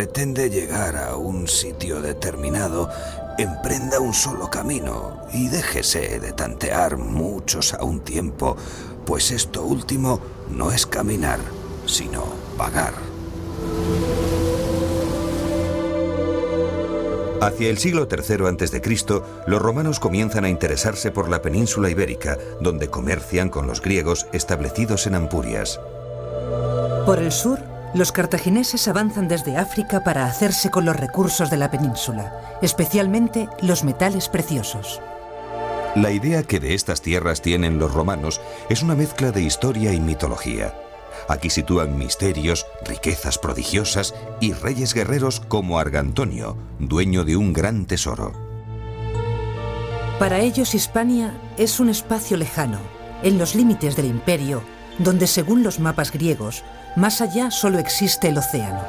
pretende 0.00 0.48
llegar 0.48 0.96
a 0.96 1.16
un 1.16 1.46
sitio 1.46 2.00
determinado 2.00 2.88
emprenda 3.36 4.00
un 4.00 4.14
solo 4.14 4.48
camino 4.48 5.26
y 5.30 5.48
déjese 5.48 6.18
de 6.18 6.32
tantear 6.32 6.96
muchos 6.96 7.74
a 7.74 7.84
un 7.84 8.00
tiempo, 8.00 8.56
pues 9.04 9.30
esto 9.30 9.62
último 9.62 10.18
no 10.48 10.72
es 10.72 10.86
caminar, 10.86 11.38
sino 11.84 12.24
vagar. 12.56 12.94
Hacia 17.42 17.68
el 17.68 17.76
siglo 17.76 18.08
III 18.10 18.46
a.C., 18.46 19.22
los 19.46 19.60
romanos 19.60 20.00
comienzan 20.00 20.46
a 20.46 20.48
interesarse 20.48 21.10
por 21.10 21.28
la 21.28 21.42
península 21.42 21.90
ibérica, 21.90 22.38
donde 22.62 22.88
comercian 22.88 23.50
con 23.50 23.66
los 23.66 23.82
griegos 23.82 24.28
establecidos 24.32 25.06
en 25.06 25.16
Ampurias. 25.16 25.78
Por 27.04 27.18
el 27.18 27.32
sur, 27.32 27.69
los 27.94 28.12
cartagineses 28.12 28.86
avanzan 28.88 29.28
desde 29.28 29.56
África 29.56 30.04
para 30.04 30.26
hacerse 30.26 30.70
con 30.70 30.84
los 30.84 30.96
recursos 30.96 31.50
de 31.50 31.56
la 31.56 31.70
península, 31.70 32.58
especialmente 32.62 33.48
los 33.60 33.84
metales 33.84 34.28
preciosos. 34.28 35.00
La 35.96 36.12
idea 36.12 36.44
que 36.44 36.60
de 36.60 36.74
estas 36.74 37.02
tierras 37.02 37.42
tienen 37.42 37.78
los 37.78 37.92
romanos 37.92 38.40
es 38.68 38.82
una 38.82 38.94
mezcla 38.94 39.32
de 39.32 39.42
historia 39.42 39.92
y 39.92 40.00
mitología. 40.00 40.72
Aquí 41.28 41.50
sitúan 41.50 41.98
misterios, 41.98 42.64
riquezas 42.84 43.38
prodigiosas 43.38 44.14
y 44.40 44.52
reyes 44.52 44.94
guerreros 44.94 45.40
como 45.40 45.80
Argantonio, 45.80 46.56
dueño 46.78 47.24
de 47.24 47.36
un 47.36 47.52
gran 47.52 47.86
tesoro. 47.86 48.32
Para 50.20 50.40
ellos 50.40 50.74
Hispania 50.74 51.34
es 51.56 51.80
un 51.80 51.88
espacio 51.88 52.36
lejano, 52.36 52.78
en 53.22 53.38
los 53.38 53.54
límites 53.54 53.96
del 53.96 54.06
imperio, 54.06 54.62
donde 54.98 55.26
según 55.26 55.62
los 55.62 55.80
mapas 55.80 56.12
griegos, 56.12 56.62
más 56.96 57.20
allá 57.20 57.50
solo 57.50 57.78
existe 57.78 58.28
el 58.28 58.38
océano. 58.38 58.82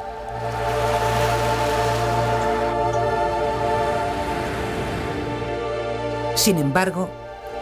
Sin 6.34 6.58
embargo, 6.58 7.08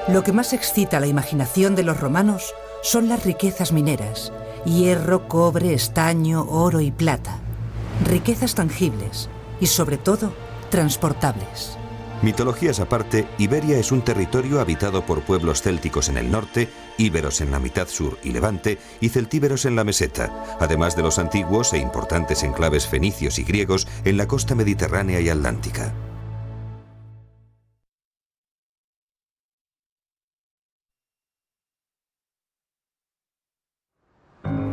lo 0.09 0.23
que 0.23 0.33
más 0.33 0.53
excita 0.53 1.01
la 1.01 1.07
imaginación 1.07 1.75
de 1.75 1.83
los 1.83 2.01
romanos 2.01 2.55
son 2.83 3.09
las 3.09 3.25
riquezas 3.25 3.73
mineras, 3.73 4.33
hierro, 4.65 5.29
cobre, 5.29 5.75
estaño, 5.75 6.47
oro 6.49 6.81
y 6.81 6.91
plata. 6.91 7.39
Riquezas 8.07 8.55
tangibles 8.55 9.29
y 9.61 9.67
sobre 9.67 9.99
todo 9.99 10.33
transportables. 10.71 11.80
Mitologías 12.23 12.81
aparte, 12.81 13.27
Iberia 13.39 13.79
es 13.79 13.93
un 13.93 14.03
territorio 14.03 14.61
habitado 14.61 15.07
por 15.07 15.23
pueblos 15.23 15.63
célticos 15.63 16.11
en 16.11 16.19
el 16.19 16.31
norte, 16.31 16.69
íberos 16.99 17.41
en 17.41 17.51
la 17.51 17.59
mitad 17.59 17.89
sur 17.89 18.19
y 18.23 18.33
levante 18.33 18.79
y 19.01 19.09
celtíberos 19.09 19.65
en 19.65 19.75
la 19.75 19.85
meseta, 19.85 20.59
además 20.61 20.97
de 20.97 21.03
los 21.03 21.19
antiguos 21.19 21.73
e 21.73 21.79
importantes 21.79 22.43
enclaves 22.43 22.87
fenicios 22.87 23.39
y 23.39 23.45
griegos 23.45 23.89
en 24.05 24.19
la 24.19 24.27
costa 24.27 24.55
mediterránea 24.55 25.21
y 25.21 25.31
atlántica. 25.31 25.95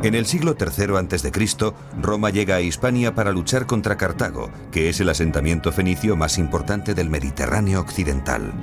En 0.08 0.16
el 0.16 0.26
siglo 0.26 0.56
III 0.58 0.96
a.C., 0.96 1.74
Roma 2.02 2.30
llega 2.30 2.56
a 2.56 2.62
Hispania 2.62 3.14
para 3.14 3.34
luchar 3.34 3.66
contra 3.66 3.98
Cartago, 3.98 4.50
que 4.72 4.88
es 4.88 5.02
el 5.02 5.10
asentamiento 5.10 5.74
fenicio 5.74 6.16
más 6.16 6.38
importante 6.38 6.94
del 6.94 7.10
Mediterráneo 7.10 7.82
occidental. 7.82 8.54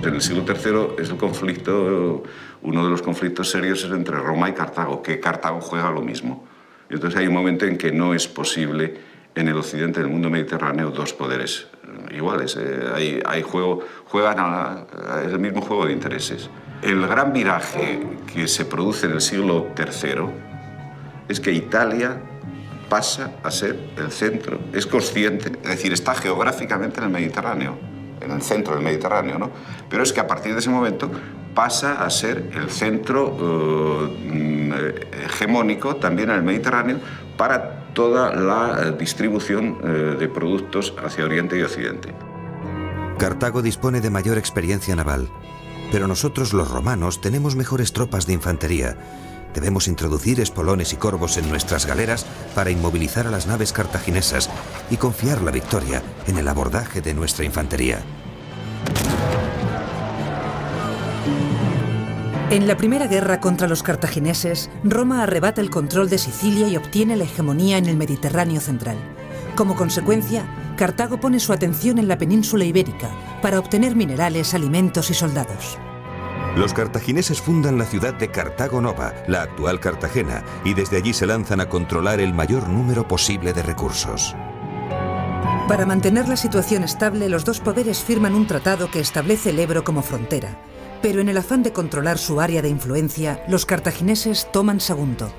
En 0.00 0.14
el 0.14 0.22
siglo 0.22 0.44
III 0.46 1.02
es 1.02 1.10
el 1.10 1.16
conflicto, 1.16 2.22
uno 2.62 2.84
de 2.84 2.88
los 2.88 3.02
conflictos 3.02 3.50
serios 3.50 3.82
es 3.82 3.90
entre 3.90 4.16
Roma 4.18 4.48
y 4.48 4.52
Cartago, 4.52 5.02
que 5.02 5.18
Cartago 5.18 5.60
juega 5.60 5.90
lo 5.90 6.02
mismo. 6.02 6.46
Entonces 6.88 7.18
hay 7.18 7.26
un 7.26 7.34
momento 7.34 7.64
en 7.64 7.76
que 7.76 7.90
no 7.90 8.14
es 8.14 8.28
posible 8.28 8.94
en 9.34 9.48
el 9.48 9.56
occidente 9.56 9.98
del 9.98 10.08
mundo 10.08 10.30
mediterráneo 10.30 10.92
dos 10.92 11.12
poderes 11.12 11.66
iguales. 12.14 12.56
Eh, 12.56 13.20
hay, 13.26 13.42
juego, 13.42 13.80
juegan 14.04 14.86
es 15.26 15.32
el 15.32 15.40
mismo 15.40 15.62
juego 15.62 15.86
de 15.86 15.94
intereses. 15.94 16.48
El 16.80 17.04
gran 17.08 17.32
viraje 17.32 17.98
que 18.32 18.46
se 18.46 18.64
produce 18.66 19.06
en 19.06 19.12
el 19.14 19.20
siglo 19.20 19.66
III 19.76 20.49
es 21.30 21.38
que 21.38 21.52
Italia 21.52 22.20
pasa 22.88 23.36
a 23.44 23.50
ser 23.52 23.78
el 23.96 24.10
centro, 24.10 24.58
es 24.72 24.84
consciente, 24.84 25.52
es 25.62 25.68
decir, 25.68 25.92
está 25.92 26.12
geográficamente 26.14 26.98
en 26.98 27.04
el 27.04 27.10
Mediterráneo, 27.10 27.78
en 28.20 28.32
el 28.32 28.42
centro 28.42 28.74
del 28.74 28.82
Mediterráneo, 28.82 29.38
¿no? 29.38 29.50
Pero 29.88 30.02
es 30.02 30.12
que 30.12 30.18
a 30.18 30.26
partir 30.26 30.52
de 30.52 30.58
ese 30.58 30.70
momento 30.70 31.08
pasa 31.54 32.04
a 32.04 32.10
ser 32.10 32.50
el 32.52 32.68
centro 32.68 34.10
eh, 34.24 35.08
hegemónico 35.24 35.96
también 35.96 36.30
en 36.30 36.36
el 36.36 36.42
Mediterráneo 36.42 36.98
para 37.36 37.92
toda 37.94 38.34
la 38.34 38.82
eh, 38.82 38.92
distribución 38.98 39.78
eh, 39.84 40.16
de 40.18 40.28
productos 40.28 40.92
hacia 41.02 41.24
Oriente 41.24 41.56
y 41.56 41.62
Occidente. 41.62 42.12
Cartago 43.18 43.62
dispone 43.62 44.00
de 44.00 44.10
mayor 44.10 44.36
experiencia 44.36 44.96
naval, 44.96 45.28
pero 45.92 46.08
nosotros 46.08 46.52
los 46.52 46.68
romanos 46.68 47.20
tenemos 47.20 47.54
mejores 47.54 47.92
tropas 47.92 48.26
de 48.26 48.32
infantería 48.32 48.96
Debemos 49.54 49.88
introducir 49.88 50.40
espolones 50.40 50.92
y 50.92 50.96
corvos 50.96 51.36
en 51.36 51.48
nuestras 51.48 51.86
galeras 51.86 52.26
para 52.54 52.70
inmovilizar 52.70 53.26
a 53.26 53.30
las 53.30 53.46
naves 53.46 53.72
cartaginesas 53.72 54.48
y 54.90 54.96
confiar 54.96 55.42
la 55.42 55.50
victoria 55.50 56.02
en 56.26 56.38
el 56.38 56.48
abordaje 56.48 57.00
de 57.00 57.14
nuestra 57.14 57.44
infantería. 57.44 58.00
En 62.50 62.66
la 62.66 62.76
primera 62.76 63.06
guerra 63.06 63.40
contra 63.40 63.68
los 63.68 63.84
cartagineses, 63.84 64.70
Roma 64.82 65.22
arrebata 65.22 65.60
el 65.60 65.70
control 65.70 66.10
de 66.10 66.18
Sicilia 66.18 66.66
y 66.66 66.76
obtiene 66.76 67.16
la 67.16 67.24
hegemonía 67.24 67.78
en 67.78 67.86
el 67.86 67.96
Mediterráneo 67.96 68.60
central. 68.60 68.96
Como 69.54 69.76
consecuencia, 69.76 70.44
Cartago 70.76 71.20
pone 71.20 71.38
su 71.38 71.52
atención 71.52 71.98
en 71.98 72.08
la 72.08 72.18
península 72.18 72.64
ibérica 72.64 73.10
para 73.40 73.58
obtener 73.58 73.94
minerales, 73.94 74.54
alimentos 74.54 75.10
y 75.10 75.14
soldados. 75.14 75.78
Los 76.56 76.74
cartagineses 76.74 77.40
fundan 77.40 77.78
la 77.78 77.84
ciudad 77.84 78.12
de 78.14 78.30
Cartago 78.30 78.80
Nova, 78.80 79.14
la 79.28 79.42
actual 79.42 79.78
Cartagena, 79.78 80.44
y 80.64 80.74
desde 80.74 80.96
allí 80.96 81.12
se 81.12 81.26
lanzan 81.26 81.60
a 81.60 81.68
controlar 81.68 82.20
el 82.20 82.34
mayor 82.34 82.68
número 82.68 83.06
posible 83.06 83.52
de 83.52 83.62
recursos. 83.62 84.34
Para 85.68 85.86
mantener 85.86 86.28
la 86.28 86.36
situación 86.36 86.82
estable, 86.82 87.28
los 87.28 87.44
dos 87.44 87.60
poderes 87.60 88.00
firman 88.00 88.34
un 88.34 88.48
tratado 88.48 88.90
que 88.90 88.98
establece 88.98 89.50
el 89.50 89.60
Ebro 89.60 89.84
como 89.84 90.02
frontera. 90.02 90.58
Pero 91.00 91.20
en 91.20 91.28
el 91.28 91.38
afán 91.38 91.62
de 91.62 91.72
controlar 91.72 92.18
su 92.18 92.40
área 92.40 92.60
de 92.60 92.68
influencia, 92.68 93.44
los 93.48 93.64
cartagineses 93.64 94.48
toman 94.52 94.80
Sagunto. 94.80 95.32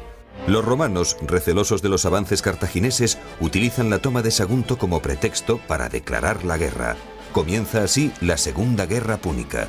Los 0.48 0.64
romanos, 0.64 1.18
recelosos 1.22 1.82
de 1.82 1.90
los 1.90 2.06
avances 2.06 2.42
cartagineses, 2.42 3.20
utilizan 3.42 3.90
la 3.90 4.00
toma 4.00 4.22
de 4.22 4.32
Sagunto 4.32 4.78
como 4.78 5.02
pretexto 5.02 5.60
para 5.68 5.90
declarar 5.90 6.46
la 6.46 6.58
guerra. 6.58 6.96
Comienza 7.34 7.84
así 7.84 8.14
la 8.22 8.38
Segunda 8.38 8.86
Guerra 8.86 9.18
Púnica. 9.18 9.68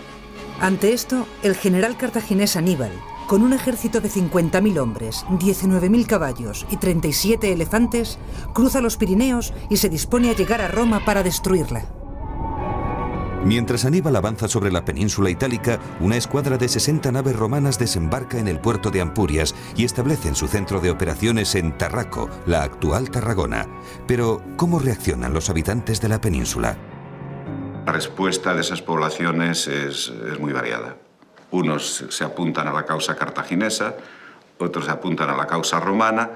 Ante 0.63 0.93
esto, 0.93 1.27
el 1.43 1.57
general 1.57 1.97
cartaginés 1.97 2.55
Aníbal, 2.55 2.93
con 3.27 3.43
un 3.43 3.53
ejército 3.53 4.01
de 4.01 4.09
50.000 4.09 4.79
hombres, 4.79 5.27
19.000 5.31 6.07
caballos 6.07 6.67
y 6.71 6.77
37 6.77 7.53
elefantes, 7.53 8.17
cruza 8.55 8.81
los 8.81 8.97
Pirineos 8.97 9.53
y 9.71 9.79
se 9.79 9.89
dispone 9.89 10.31
a 10.31 10.37
llegar 10.37 10.61
a 10.61 10.69
Roma 10.69 11.05
para 11.05 11.25
destruirla. 11.25 11.85
Mientras 13.45 13.85
Aníbal 13.85 14.15
avanza 14.15 14.47
sobre 14.47 14.71
la 14.71 14.85
península 14.85 15.31
itálica, 15.31 15.81
una 15.99 16.17
escuadra 16.17 16.57
de 16.59 16.69
60 16.69 17.11
naves 17.11 17.35
romanas 17.35 17.77
desembarca 17.77 18.39
en 18.39 18.47
el 18.47 18.61
puerto 18.61 18.93
de 18.93 19.01
Ampurias 19.01 19.57
y 19.75 19.85
establecen 19.85 20.37
su 20.37 20.47
centro 20.47 20.79
de 20.79 20.93
operaciones 20.93 21.57
en 21.57 21.77
Tarraco, 21.77 22.31
la 22.47 22.63
actual 22.63 23.11
Tarragona. 23.11 23.67
Pero, 24.07 24.41
¿cómo 24.57 24.79
reaccionan 24.79 25.35
los 25.35 25.51
habitantes 25.51 26.01
de 26.01 26.09
la 26.09 26.21
península? 26.21 26.92
La 27.85 27.91
respuesta 27.91 28.55
de 28.55 28.61
esas 28.61 28.81
poblaciones 28.81 29.67
es, 29.67 30.13
muy 30.39 30.53
variada. 30.53 30.97
Unos 31.51 32.05
se 32.09 32.25
apuntan 32.25 32.69
a 32.69 32.73
la 32.73 32.87
causa 32.87 33.17
cartaginesa, 33.17 33.97
otros 34.59 34.85
se 34.85 34.93
apuntan 34.93 35.31
a 35.31 35.37
la 35.37 35.49
causa 35.49 35.81
romana, 35.81 36.31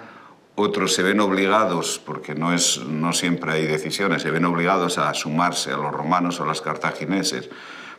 otros 0.57 0.93
se 0.93 1.05
ven 1.05 1.21
obligados, 1.21 2.01
porque 2.05 2.35
no, 2.35 2.53
es, 2.53 2.79
no 2.85 3.13
siempre 3.13 3.53
hay 3.53 3.67
decisiones, 3.67 4.23
se 4.23 4.33
ven 4.33 4.45
obligados 4.45 4.99
a 4.99 5.15
sumarse 5.15 5.73
a 5.73 5.77
los 5.77 5.93
romanos 5.93 6.41
o 6.41 6.43
a 6.43 6.47
los 6.47 6.63
cartagineses, 6.63 7.49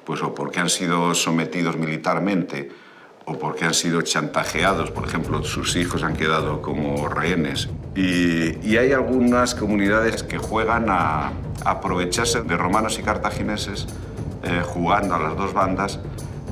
pues 0.03 0.21
o 0.21 0.35
porque 0.35 0.59
han 0.59 0.69
sido 0.69 1.13
sometidos 1.15 1.77
militarmente 1.77 2.69
o 3.25 3.39
porque 3.39 3.63
han 3.63 3.73
sido 3.73 4.01
chantajeados, 4.01 4.91
por 4.91 5.07
ejemplo, 5.07 5.43
sus 5.43 5.75
hijos 5.77 6.03
han 6.03 6.17
quedado 6.17 6.61
como 6.61 7.07
rehenes. 7.07 7.69
Y, 7.97 8.77
hay 8.77 8.91
algunas 8.91 9.55
comunidades 9.55 10.21
que 10.21 10.37
juegan 10.37 10.85
a, 10.89 11.31
aprovecharse 11.65 12.43
de 12.43 12.55
romanos 12.55 12.99
y 12.99 13.01
cartagineses 13.01 13.87
eh, 14.43 14.61
jugando 14.63 15.15
a 15.15 15.19
las 15.19 15.35
dos 15.35 15.51
bandas 15.53 15.99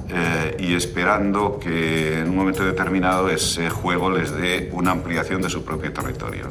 eh, 0.09 0.57
y 0.59 0.73
esperando 0.73 1.59
que 1.59 2.19
en 2.19 2.29
un 2.29 2.35
momento 2.35 2.65
determinado 2.65 3.29
ese 3.29 3.69
juego 3.69 4.09
les 4.09 4.31
dé 4.31 4.71
una 4.73 4.91
ampliación 4.91 5.41
de 5.43 5.49
su 5.49 5.63
propio 5.63 5.93
territorio. 5.93 6.47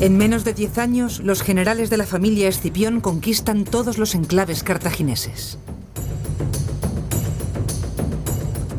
En 0.00 0.18
menos 0.18 0.44
de 0.44 0.52
10 0.52 0.78
años, 0.78 1.20
los 1.20 1.42
generales 1.42 1.88
de 1.88 1.96
la 1.96 2.06
familia 2.06 2.48
Escipión 2.48 3.00
conquistan 3.00 3.64
todos 3.64 3.96
los 3.96 4.14
enclaves 4.14 4.62
cartagineses. 4.62 5.58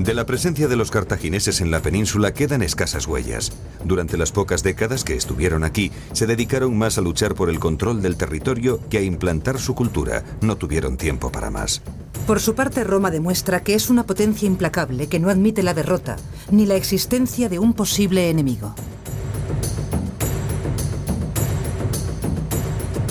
De 0.01 0.15
la 0.15 0.25
presencia 0.25 0.67
de 0.67 0.75
los 0.75 0.89
cartagineses 0.89 1.61
en 1.61 1.69
la 1.69 1.83
península 1.83 2.33
quedan 2.33 2.63
escasas 2.63 3.05
huellas. 3.05 3.51
Durante 3.85 4.17
las 4.17 4.31
pocas 4.31 4.63
décadas 4.63 5.03
que 5.03 5.13
estuvieron 5.13 5.63
aquí, 5.63 5.91
se 6.11 6.25
dedicaron 6.25 6.75
más 6.75 6.97
a 6.97 7.01
luchar 7.01 7.35
por 7.35 7.51
el 7.51 7.59
control 7.59 8.01
del 8.01 8.17
territorio 8.17 8.79
que 8.89 8.97
a 8.97 9.01
implantar 9.01 9.59
su 9.59 9.75
cultura. 9.75 10.23
No 10.41 10.55
tuvieron 10.55 10.97
tiempo 10.97 11.31
para 11.31 11.51
más. 11.51 11.83
Por 12.25 12.39
su 12.39 12.55
parte, 12.55 12.83
Roma 12.83 13.11
demuestra 13.11 13.61
que 13.61 13.75
es 13.75 13.91
una 13.91 14.07
potencia 14.07 14.47
implacable 14.47 15.05
que 15.05 15.19
no 15.19 15.29
admite 15.29 15.61
la 15.61 15.75
derrota 15.75 16.15
ni 16.49 16.65
la 16.65 16.77
existencia 16.77 17.47
de 17.47 17.59
un 17.59 17.75
posible 17.75 18.27
enemigo. 18.31 18.73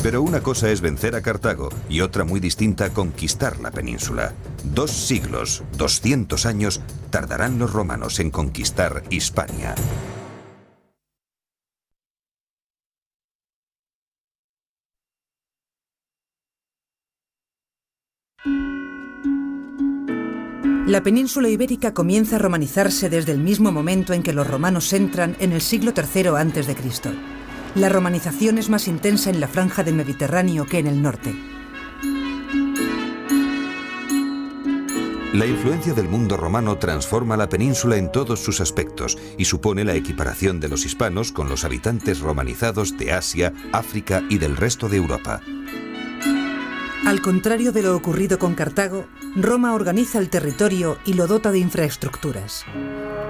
Pero 0.03 0.23
una 0.23 0.41
cosa 0.41 0.71
es 0.71 0.81
vencer 0.81 1.15
a 1.15 1.21
Cartago 1.21 1.69
y 1.89 2.01
otra 2.01 2.25
muy 2.25 2.41
distinta 2.41 2.91
conquistar 2.91 3.61
la 3.61 3.71
península. 3.71 4.33
Dos 4.65 4.91
siglos, 4.91 5.62
200 5.77 6.47
años, 6.47 6.81
tardarán 7.11 7.59
los 7.59 7.73
romanos 7.73 8.21
en 8.21 8.31
conquistar 8.31 9.03
Hispania. 9.11 9.75
La 20.91 21.05
península 21.05 21.49
ibérica 21.49 21.95
comienza 21.95 22.35
a 22.35 22.39
romanizarse 22.41 23.09
desde 23.09 23.31
el 23.31 23.39
mismo 23.39 23.71
momento 23.71 24.12
en 24.12 24.25
que 24.25 24.33
los 24.33 24.45
romanos 24.45 24.93
entran 24.93 25.37
en 25.39 25.53
el 25.53 25.61
siglo 25.61 25.93
III 25.97 26.31
a.C. 26.31 26.77
La 27.77 27.89
romanización 27.89 28.59
es 28.59 28.69
más 28.69 28.89
intensa 28.89 29.31
en 29.31 29.39
la 29.39 29.47
franja 29.47 29.85
del 29.85 29.95
Mediterráneo 29.95 30.67
que 30.67 30.81
en 30.81 30.89
el 30.89 31.01
norte. 31.01 31.60
La 35.32 35.47
influencia 35.47 35.94
del 35.94 36.09
mundo 36.09 36.37
romano 36.37 36.77
transforma 36.79 37.37
la 37.37 37.49
península 37.49 37.97
en 37.97 38.11
todos 38.11 38.41
sus 38.41 38.61
aspectos 38.61 39.17
y 39.38 39.44
supone 39.44 39.85
la 39.85 39.94
equiparación 39.94 40.59
de 40.59 40.69
los 40.69 40.85
hispanos 40.85 41.31
con 41.31 41.49
los 41.49 41.65
habitantes 41.65 42.19
romanizados 42.19 42.99
de 42.99 43.12
Asia, 43.12 43.53
África 43.71 44.25
y 44.29 44.38
del 44.38 44.56
resto 44.56 44.88
de 44.88 44.97
Europa. 44.97 45.41
Al 47.06 47.21
contrario 47.23 47.71
de 47.71 47.82
lo 47.82 47.94
ocurrido 47.94 48.41
con 48.41 48.56
Cartago, 48.56 49.06
Roma 49.37 49.75
organiza 49.75 50.19
el 50.19 50.31
territorio 50.31 50.99
y 51.05 51.12
lo 51.12 51.29
dota 51.29 51.53
de 51.53 51.61
infraestructuras. 51.61 52.65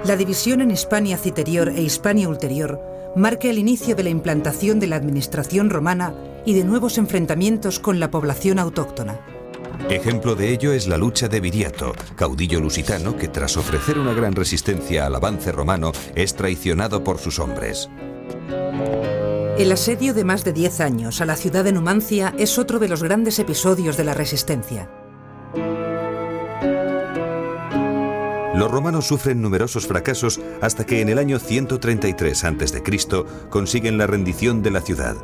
La 0.03 0.15
división 0.15 0.61
en 0.61 0.71
Hispania 0.71 1.19
Citerior 1.19 1.69
e 1.69 1.83
Hispania 1.83 2.27
Ulterior 2.27 2.79
marca 3.15 3.47
el 3.47 3.59
inicio 3.59 3.95
de 3.95 4.01
la 4.01 4.09
implantación 4.09 4.79
de 4.79 4.87
la 4.87 4.95
administración 4.95 5.69
romana 5.69 6.15
y 6.47 6.55
de 6.55 6.63
nuevos 6.63 6.97
enfrentamientos 6.97 7.79
con 7.79 7.99
la 7.99 8.09
población 8.09 8.57
autóctona. 8.57 9.19
Ejemplo 9.89 10.35
de 10.35 10.49
ello 10.51 10.73
es 10.73 10.87
la 10.87 10.97
lucha 10.97 11.27
de 11.27 11.39
Viriato, 11.39 11.93
caudillo 12.15 12.59
lusitano 12.61 13.17
que 13.17 13.27
tras 13.27 13.57
ofrecer 13.57 13.99
una 13.99 14.13
gran 14.13 14.33
resistencia 14.33 15.05
al 15.05 15.15
avance 15.15 15.51
romano 15.51 15.91
es 16.15 16.35
traicionado 16.35 17.03
por 17.03 17.17
sus 17.17 17.39
hombres. 17.39 17.89
El 19.57 19.71
asedio 19.71 20.13
de 20.13 20.23
más 20.23 20.43
de 20.43 20.53
10 20.53 20.79
años 20.79 21.21
a 21.21 21.25
la 21.25 21.35
ciudad 21.35 21.63
de 21.63 21.73
Numancia 21.73 22.33
es 22.37 22.57
otro 22.57 22.79
de 22.79 22.87
los 22.87 23.03
grandes 23.03 23.37
episodios 23.39 23.97
de 23.97 24.03
la 24.03 24.13
resistencia. 24.13 24.89
Los 28.55 28.69
romanos 28.69 29.07
sufren 29.07 29.41
numerosos 29.41 29.87
fracasos 29.87 30.39
hasta 30.61 30.85
que 30.85 31.01
en 31.01 31.09
el 31.09 31.17
año 31.17 31.39
133 31.39 32.43
a.C. 32.43 32.83
consiguen 33.49 33.97
la 33.97 34.07
rendición 34.07 34.61
de 34.61 34.71
la 34.71 34.81
ciudad. 34.81 35.15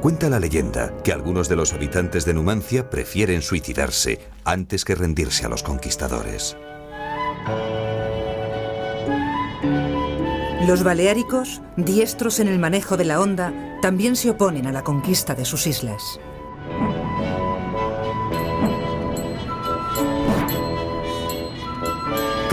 Cuenta 0.00 0.28
la 0.28 0.38
leyenda 0.38 0.92
que 1.02 1.12
algunos 1.12 1.48
de 1.48 1.56
los 1.56 1.72
habitantes 1.72 2.24
de 2.24 2.34
Numancia 2.34 2.90
prefieren 2.90 3.42
suicidarse 3.42 4.20
antes 4.44 4.84
que 4.84 4.94
rendirse 4.94 5.46
a 5.46 5.48
los 5.48 5.62
conquistadores. 5.62 6.56
Los 10.66 10.82
baleáricos, 10.82 11.62
diestros 11.76 12.40
en 12.40 12.48
el 12.48 12.58
manejo 12.58 12.96
de 12.96 13.04
la 13.04 13.20
onda, 13.20 13.52
también 13.82 14.16
se 14.16 14.30
oponen 14.30 14.66
a 14.66 14.72
la 14.72 14.82
conquista 14.82 15.34
de 15.34 15.44
sus 15.44 15.66
islas. 15.66 16.20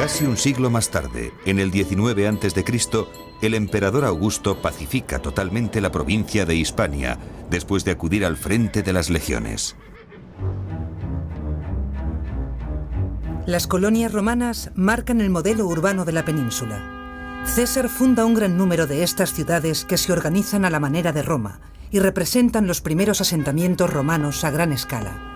Casi 0.03 0.25
un 0.25 0.35
siglo 0.35 0.69
más 0.69 0.89
tarde, 0.89 1.31
en 1.45 1.59
el 1.59 1.71
19 1.71 2.27
a.C., 2.27 3.05
el 3.41 3.53
emperador 3.53 4.03
Augusto 4.03 4.61
pacifica 4.61 5.19
totalmente 5.19 5.79
la 5.79 5.93
provincia 5.93 6.45
de 6.45 6.57
Hispania 6.57 7.17
después 7.49 7.85
de 7.85 7.91
acudir 7.91 8.25
al 8.25 8.35
frente 8.35 8.83
de 8.83 8.91
las 8.91 9.09
legiones. 9.09 9.77
Las 13.45 13.65
colonias 13.65 14.11
romanas 14.11 14.71
marcan 14.75 15.21
el 15.21 15.29
modelo 15.29 15.65
urbano 15.65 16.03
de 16.03 16.11
la 16.11 16.25
península. 16.25 17.41
César 17.45 17.87
funda 17.87 18.25
un 18.25 18.33
gran 18.33 18.57
número 18.57 18.87
de 18.87 19.03
estas 19.03 19.31
ciudades 19.31 19.85
que 19.85 19.95
se 19.95 20.11
organizan 20.11 20.65
a 20.65 20.69
la 20.69 20.81
manera 20.81 21.13
de 21.13 21.23
Roma 21.23 21.61
y 21.91 21.99
representan 21.99 22.67
los 22.67 22.81
primeros 22.81 23.21
asentamientos 23.21 23.89
romanos 23.89 24.43
a 24.43 24.51
gran 24.51 24.73
escala. 24.73 25.32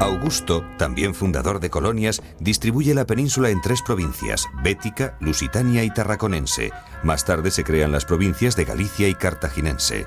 Augusto, 0.00 0.64
también 0.76 1.14
fundador 1.14 1.60
de 1.60 1.70
colonias, 1.70 2.20
distribuye 2.40 2.94
la 2.94 3.06
península 3.06 3.50
en 3.50 3.60
tres 3.60 3.80
provincias, 3.80 4.46
Bética, 4.62 5.16
Lusitania 5.20 5.84
y 5.84 5.90
Tarraconense. 5.90 6.72
Más 7.04 7.24
tarde 7.24 7.50
se 7.52 7.62
crean 7.62 7.92
las 7.92 8.04
provincias 8.04 8.56
de 8.56 8.64
Galicia 8.64 9.08
y 9.08 9.14
Cartaginense. 9.14 10.06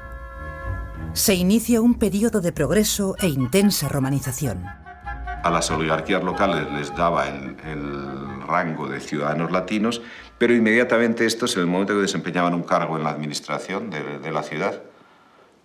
Se 1.13 1.35
inicia 1.35 1.81
un 1.81 1.95
periodo 1.95 2.41
de 2.41 2.51
progreso 2.51 3.15
e 3.19 3.27
intensa 3.27 3.87
romanización. 3.87 4.65
A 5.43 5.49
las 5.49 5.71
oligarquías 5.71 6.23
locales 6.23 6.69
les 6.73 6.93
daba 6.95 7.27
el, 7.27 7.55
rango 8.45 8.87
de 8.87 8.99
ciudadanos 8.99 9.51
latinos, 9.51 10.01
pero 10.37 10.53
inmediatamente 10.53 11.25
estos, 11.25 11.55
en 11.55 11.61
el 11.61 11.67
momento 11.67 11.93
que 11.93 12.01
desempeñaban 12.01 12.53
un 12.53 12.63
cargo 12.63 12.97
en 12.97 13.03
la 13.03 13.09
administración 13.09 13.89
de 13.89 14.31
la 14.31 14.43
ciudad, 14.43 14.81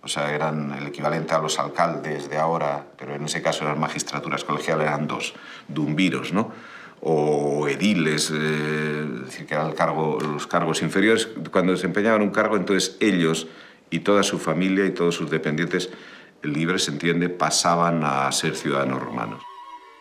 o 0.03 0.07
sea, 0.07 0.33
eran 0.35 0.73
el 0.73 0.87
equivalente 0.87 1.33
a 1.33 1.39
los 1.39 1.57
alcaldes 1.59 2.29
de 2.29 2.37
ahora, 2.37 2.85
pero 2.97 3.15
en 3.15 3.23
ese 3.23 3.41
caso 3.41 3.63
eran 3.63 3.79
magistraturas 3.79 4.43
colegiales, 4.43 4.87
eran 4.87 5.07
dos, 5.07 5.33
dumbiros, 5.67 6.33
¿no? 6.33 6.51
O 6.99 7.67
ediles, 7.69 8.29
eh, 8.33 9.07
es 9.15 9.25
decir, 9.25 9.45
que 9.45 9.53
eran 9.53 9.67
el 9.67 9.75
cargo, 9.75 10.19
los 10.19 10.45
cargos 10.45 10.81
inferiores. 10.81 11.29
Cuando 11.51 11.71
desempeñaban 11.71 12.21
un 12.21 12.31
cargo, 12.31 12.57
entonces 12.57 12.97
ellos 12.99 13.47
y 13.89 13.99
toda 13.99 14.23
su 14.23 14.39
familia 14.39 14.85
y 14.85 14.91
todos 14.91 15.15
sus 15.15 15.29
dependientes 15.29 15.89
libres, 16.41 16.85
se 16.85 16.91
entiende, 16.91 17.29
pasaban 17.29 18.03
a 18.03 18.29
ser 18.33 18.55
ciudadanos 18.55 19.01
romanos. 19.01 19.41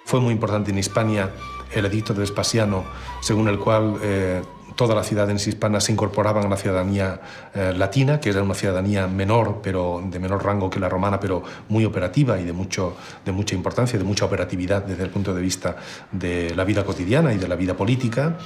Fue 0.04 0.20
muy 0.20 0.32
importante 0.32 0.72
en 0.72 0.78
Hispania 0.78 1.30
el 1.72 1.86
edicto 1.86 2.12
de 2.12 2.20
Vespasiano, 2.20 2.84
según 3.20 3.48
el 3.48 3.58
cual 3.58 3.98
eh, 4.02 4.42
todas 4.76 4.96
las 4.96 5.06
ciudades 5.06 5.46
hispanas 5.46 5.84
se 5.84 5.92
incorporaban 5.92 6.46
a 6.46 6.48
la 6.48 6.56
ciudadanía 6.56 7.20
eh, 7.54 7.72
latina, 7.76 8.20
que 8.20 8.30
era 8.30 8.42
una 8.42 8.54
ciudadanía 8.54 9.06
menor, 9.06 9.60
pero 9.62 10.02
de 10.04 10.18
menor 10.18 10.44
rango 10.44 10.70
que 10.70 10.80
la 10.80 10.88
romana, 10.88 11.20
pero 11.20 11.42
muy 11.68 11.84
operativa 11.84 12.38
y 12.40 12.44
de, 12.44 12.52
mucho, 12.52 12.96
de 13.24 13.32
mucha 13.32 13.54
importancia, 13.54 13.98
de 13.98 14.04
mucha 14.04 14.24
operatividad 14.24 14.84
desde 14.84 15.04
el 15.04 15.10
punto 15.10 15.34
de 15.34 15.42
vista 15.42 15.76
de 16.10 16.54
la 16.54 16.64
vida 16.64 16.84
cotidiana 16.84 17.32
y 17.32 17.38
de 17.38 17.48
la 17.48 17.56
vida 17.56 17.74
política. 17.74 18.36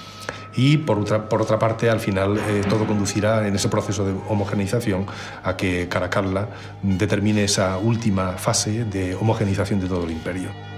Y 0.56 0.78
por 0.78 0.98
otra, 0.98 1.28
por 1.28 1.42
otra 1.42 1.58
parte, 1.58 1.90
al 1.90 2.00
final, 2.00 2.38
eh, 2.38 2.62
todo 2.68 2.86
conducirá 2.86 3.46
en 3.46 3.54
ese 3.54 3.68
proceso 3.68 4.06
de 4.06 4.14
homogeneización 4.28 5.06
a 5.44 5.56
que 5.56 5.86
Caracalla 5.88 6.48
determine 6.82 7.44
esa 7.44 7.76
última 7.76 8.32
fase 8.32 8.84
de 8.84 9.14
homogeneización 9.14 9.80
de 9.80 9.88
todo 9.88 10.04
el 10.04 10.12
imperio. 10.12 10.75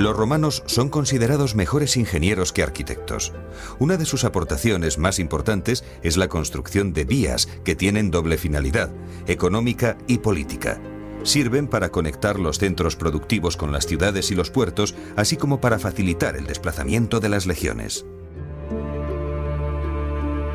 Los 0.00 0.16
romanos 0.16 0.62
son 0.64 0.88
considerados 0.88 1.54
mejores 1.54 1.98
ingenieros 1.98 2.54
que 2.54 2.62
arquitectos. 2.62 3.34
Una 3.78 3.98
de 3.98 4.06
sus 4.06 4.24
aportaciones 4.24 4.96
más 4.96 5.18
importantes 5.18 5.84
es 6.02 6.16
la 6.16 6.28
construcción 6.28 6.94
de 6.94 7.04
vías 7.04 7.48
que 7.64 7.76
tienen 7.76 8.10
doble 8.10 8.38
finalidad, 8.38 8.90
económica 9.26 9.98
y 10.06 10.16
política. 10.16 10.80
Sirven 11.22 11.68
para 11.68 11.90
conectar 11.90 12.38
los 12.38 12.58
centros 12.58 12.96
productivos 12.96 13.58
con 13.58 13.72
las 13.72 13.86
ciudades 13.86 14.30
y 14.30 14.34
los 14.34 14.50
puertos, 14.50 14.94
así 15.16 15.36
como 15.36 15.60
para 15.60 15.78
facilitar 15.78 16.34
el 16.34 16.46
desplazamiento 16.46 17.20
de 17.20 17.28
las 17.28 17.44
legiones. 17.44 18.06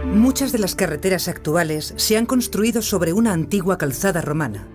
Muchas 0.06 0.54
de 0.54 0.58
las 0.58 0.74
carreteras 0.74 1.28
actuales 1.28 1.94
se 1.98 2.18
han 2.18 2.26
construido 2.26 2.82
sobre 2.82 3.14
una 3.14 3.34
antigua 3.34 3.78
calzada 3.78 4.24
romana. 4.24 4.75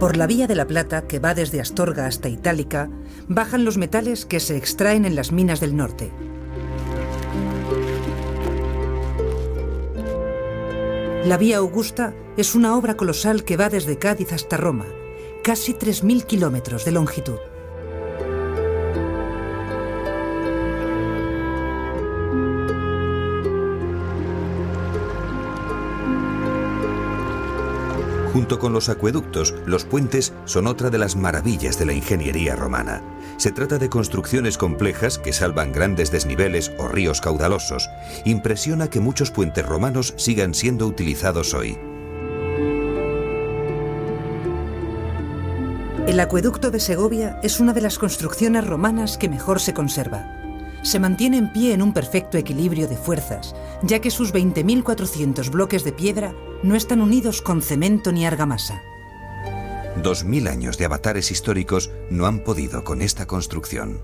Por 0.00 0.16
la 0.16 0.26
Vía 0.26 0.46
de 0.46 0.56
la 0.56 0.66
Plata, 0.66 1.06
que 1.06 1.18
va 1.18 1.34
desde 1.34 1.60
Astorga 1.60 2.06
hasta 2.06 2.28
Itálica, 2.28 2.88
bajan 3.28 3.64
los 3.64 3.76
metales 3.76 4.24
que 4.24 4.40
se 4.40 4.56
extraen 4.56 5.04
en 5.04 5.14
las 5.14 5.30
minas 5.30 5.60
del 5.60 5.76
norte. 5.76 6.10
La 11.24 11.36
Vía 11.36 11.58
Augusta 11.58 12.14
es 12.38 12.54
una 12.54 12.76
obra 12.76 12.96
colosal 12.96 13.44
que 13.44 13.58
va 13.58 13.68
desde 13.68 13.98
Cádiz 13.98 14.32
hasta 14.32 14.56
Roma 14.56 14.86
casi 15.42 15.72
3.000 15.72 16.24
kilómetros 16.24 16.84
de 16.84 16.92
longitud. 16.92 17.38
Junto 28.32 28.60
con 28.60 28.72
los 28.72 28.88
acueductos, 28.88 29.54
los 29.66 29.84
puentes 29.84 30.32
son 30.44 30.68
otra 30.68 30.88
de 30.88 30.98
las 30.98 31.16
maravillas 31.16 31.78
de 31.80 31.86
la 31.86 31.92
ingeniería 31.92 32.54
romana. 32.54 33.02
Se 33.38 33.50
trata 33.50 33.78
de 33.78 33.88
construcciones 33.88 34.56
complejas 34.56 35.18
que 35.18 35.32
salvan 35.32 35.72
grandes 35.72 36.12
desniveles 36.12 36.70
o 36.78 36.86
ríos 36.86 37.20
caudalosos. 37.20 37.90
Impresiona 38.24 38.88
que 38.88 39.00
muchos 39.00 39.32
puentes 39.32 39.66
romanos 39.66 40.14
sigan 40.16 40.54
siendo 40.54 40.86
utilizados 40.86 41.54
hoy. 41.54 41.76
El 46.06 46.20
acueducto 46.20 46.70
de 46.70 46.78
Segovia 46.78 47.40
es 47.42 47.58
una 47.58 47.72
de 47.72 47.80
las 47.80 47.98
construcciones 47.98 48.64
romanas 48.64 49.18
que 49.18 49.28
mejor 49.28 49.60
se 49.60 49.74
conserva 49.74 50.40
se 50.82 50.98
mantiene 50.98 51.36
en 51.36 51.52
pie 51.52 51.74
en 51.74 51.82
un 51.82 51.92
perfecto 51.92 52.38
equilibrio 52.38 52.88
de 52.88 52.96
fuerzas, 52.96 53.54
ya 53.82 54.00
que 54.00 54.10
sus 54.10 54.32
20.400 54.32 55.50
bloques 55.50 55.84
de 55.84 55.92
piedra 55.92 56.34
no 56.62 56.74
están 56.74 57.00
unidos 57.00 57.42
con 57.42 57.62
cemento 57.62 58.12
ni 58.12 58.26
argamasa. 58.26 58.82
Dos 60.02 60.24
mil 60.24 60.46
años 60.46 60.78
de 60.78 60.84
avatares 60.84 61.30
históricos 61.30 61.90
no 62.10 62.26
han 62.26 62.40
podido 62.40 62.84
con 62.84 63.02
esta 63.02 63.26
construcción. 63.26 64.00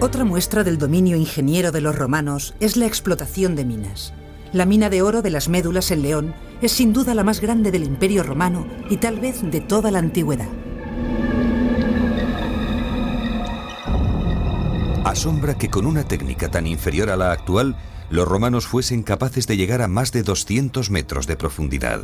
Otra 0.00 0.24
muestra 0.24 0.64
del 0.64 0.76
dominio 0.76 1.16
ingeniero 1.16 1.72
de 1.72 1.80
los 1.80 1.96
romanos 1.96 2.54
es 2.60 2.76
la 2.76 2.86
explotación 2.86 3.54
de 3.54 3.64
minas. 3.64 4.12
La 4.52 4.66
mina 4.66 4.90
de 4.90 5.02
oro 5.02 5.22
de 5.22 5.30
las 5.30 5.48
médulas 5.48 5.90
en 5.90 6.02
León 6.02 6.34
es 6.60 6.72
sin 6.72 6.92
duda 6.92 7.14
la 7.14 7.24
más 7.24 7.40
grande 7.40 7.70
del 7.70 7.84
imperio 7.84 8.22
romano 8.22 8.66
y 8.90 8.98
tal 8.98 9.18
vez 9.18 9.40
de 9.42 9.60
toda 9.60 9.90
la 9.90 10.00
antigüedad. 10.00 10.48
Asombra 15.14 15.56
que 15.56 15.70
con 15.70 15.86
una 15.86 16.02
técnica 16.02 16.50
tan 16.50 16.66
inferior 16.66 17.08
a 17.08 17.16
la 17.16 17.30
actual, 17.30 17.76
los 18.10 18.26
romanos 18.26 18.66
fuesen 18.66 19.04
capaces 19.04 19.46
de 19.46 19.56
llegar 19.56 19.80
a 19.80 19.86
más 19.86 20.10
de 20.10 20.24
200 20.24 20.90
metros 20.90 21.28
de 21.28 21.36
profundidad. 21.36 22.02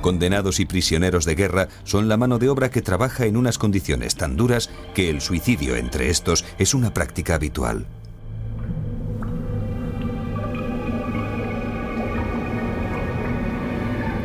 Condenados 0.00 0.58
y 0.58 0.64
prisioneros 0.64 1.26
de 1.26 1.34
guerra 1.34 1.68
son 1.84 2.08
la 2.08 2.16
mano 2.16 2.38
de 2.38 2.48
obra 2.48 2.70
que 2.70 2.80
trabaja 2.80 3.26
en 3.26 3.36
unas 3.36 3.58
condiciones 3.58 4.16
tan 4.16 4.38
duras 4.38 4.70
que 4.94 5.10
el 5.10 5.20
suicidio 5.20 5.76
entre 5.76 6.08
estos 6.08 6.46
es 6.56 6.72
una 6.72 6.94
práctica 6.94 7.34
habitual. 7.34 7.84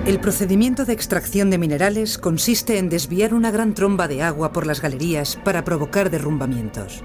El 0.06 0.22
procedimiento 0.22 0.86
de 0.86 0.94
extracción 0.94 1.50
de 1.50 1.58
minerales 1.58 2.18
consiste 2.18 2.78
en 2.78 2.88
desviar 2.88 3.34
una 3.34 3.52
gran 3.52 3.74
tromba 3.74 4.08
de 4.08 4.24
agua 4.24 4.54
por 4.54 4.66
las 4.66 4.82
galerías 4.82 5.38
para 5.44 5.66
provocar 5.66 6.10
derrumbamientos. 6.10 7.04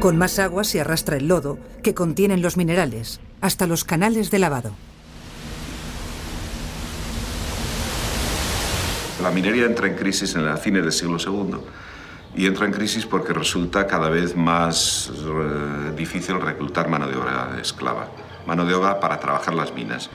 Con 0.00 0.16
más 0.16 0.38
agua 0.38 0.62
se 0.62 0.80
arrastra 0.80 1.16
el 1.16 1.26
lodo 1.26 1.58
que 1.82 1.92
contienen 1.92 2.40
los 2.40 2.56
minerales 2.56 3.20
hasta 3.40 3.66
los 3.66 3.82
canales 3.82 4.30
de 4.30 4.38
lavado. 4.38 4.70
La 9.20 9.32
minería 9.32 9.66
entra 9.66 9.88
en 9.88 9.96
crisis 9.96 10.36
en 10.36 10.44
la 10.44 10.56
fines 10.56 10.84
del 10.84 10.92
siglo 10.92 11.16
II 11.18 11.58
y 12.36 12.46
entra 12.46 12.66
en 12.66 12.72
crisis 12.72 13.06
porque 13.06 13.32
resulta 13.32 13.88
cada 13.88 14.08
vez 14.08 14.36
más 14.36 15.10
eh, 15.12 15.92
difícil 15.96 16.40
reclutar 16.40 16.88
mano 16.88 17.08
de 17.08 17.16
obra 17.16 17.58
esclava, 17.60 18.08
mano 18.46 18.64
de 18.64 18.74
obra 18.74 19.00
para 19.00 19.18
trabajar 19.18 19.54
las 19.54 19.74
minas. 19.74 20.10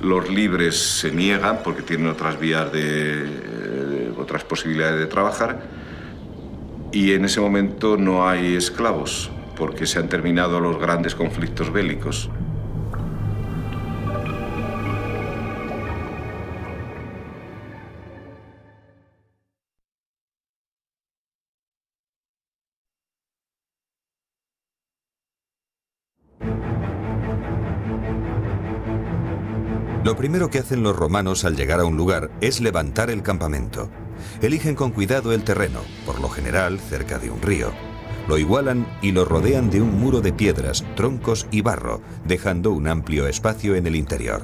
Los 0.00 0.28
libres 0.28 0.98
se 0.98 1.12
niegan 1.12 1.60
porque 1.62 1.82
tienen 1.82 2.08
otras 2.08 2.40
vías 2.40 2.72
de, 2.72 3.22
eh, 3.24 4.12
otras 4.18 4.42
posibilidades 4.42 4.98
de 4.98 5.06
trabajar 5.06 5.81
y 6.92 7.12
en 7.12 7.24
ese 7.24 7.40
momento 7.40 7.96
no 7.96 8.28
hay 8.28 8.54
esclavos 8.54 9.30
porque 9.56 9.86
se 9.86 9.98
han 9.98 10.08
terminado 10.08 10.60
los 10.60 10.78
grandes 10.78 11.14
conflictos 11.14 11.72
bélicos. 11.72 12.30
Lo 30.04 30.16
primero 30.16 30.50
que 30.50 30.58
hacen 30.58 30.82
los 30.82 30.96
romanos 30.96 31.44
al 31.44 31.56
llegar 31.56 31.80
a 31.80 31.84
un 31.84 31.96
lugar 31.96 32.30
es 32.40 32.60
levantar 32.60 33.08
el 33.08 33.22
campamento. 33.22 33.88
Eligen 34.40 34.74
con 34.74 34.90
cuidado 34.90 35.32
el 35.32 35.44
terreno, 35.44 35.80
por 36.06 36.20
lo 36.20 36.28
general 36.28 36.80
cerca 36.80 37.18
de 37.18 37.30
un 37.30 37.40
río. 37.42 37.72
Lo 38.28 38.38
igualan 38.38 38.86
y 39.02 39.12
lo 39.12 39.24
rodean 39.24 39.70
de 39.70 39.82
un 39.82 39.98
muro 39.98 40.20
de 40.20 40.32
piedras, 40.32 40.84
troncos 40.94 41.46
y 41.50 41.60
barro, 41.60 42.00
dejando 42.24 42.70
un 42.70 42.86
amplio 42.86 43.26
espacio 43.26 43.74
en 43.74 43.86
el 43.86 43.96
interior. 43.96 44.42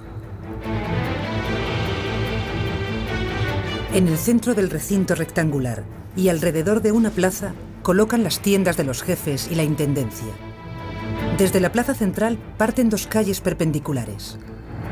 En 3.95 4.07
el 4.09 4.19
centro 4.19 4.55
del 4.55 4.71
recinto 4.71 5.15
rectangular 5.15 5.85
y 6.17 6.29
alrededor 6.29 6.83
de 6.83 6.93
una 6.93 7.11
plaza 7.11 7.55
colocan 7.83 8.23
las 8.23 8.41
tiendas 8.41 8.77
de 8.77 8.85
los 8.85 9.03
jefes 9.03 9.49
y 9.51 9.55
la 9.55 9.63
intendencia. 9.63 10.29
Desde 11.39 11.61
la 11.61 11.73
plaza 11.73 11.95
central 11.95 12.37
parten 12.57 12.91
dos 12.91 13.07
calles 13.07 13.41
perpendiculares. 13.41 14.39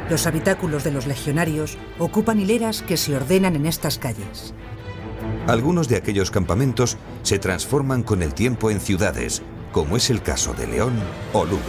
Los 0.09 0.27
habitáculos 0.27 0.85
de 0.85 0.93
los 0.93 1.07
legionarios 1.07 1.77
ocupan 1.99 2.41
hileras 2.41 2.83
que 2.83 2.97
se 2.97 3.17
ordenan 3.17 3.57
en 3.57 3.67
estas 3.67 3.99
calles. 3.99 4.55
Algunos 5.47 5.89
de 5.89 5.97
aquellos 5.97 6.33
campamentos 6.33 6.97
se 7.23 7.39
transforman 7.39 8.03
con 8.03 8.23
el 8.23 8.35
tiempo 8.35 8.71
en 8.71 8.81
ciudades, 8.81 9.43
como 9.71 9.97
es 9.97 10.11
el 10.11 10.21
caso 10.21 10.55
de 10.55 10.67
León 10.67 10.95
o 11.33 11.45
Lugo. 11.45 11.61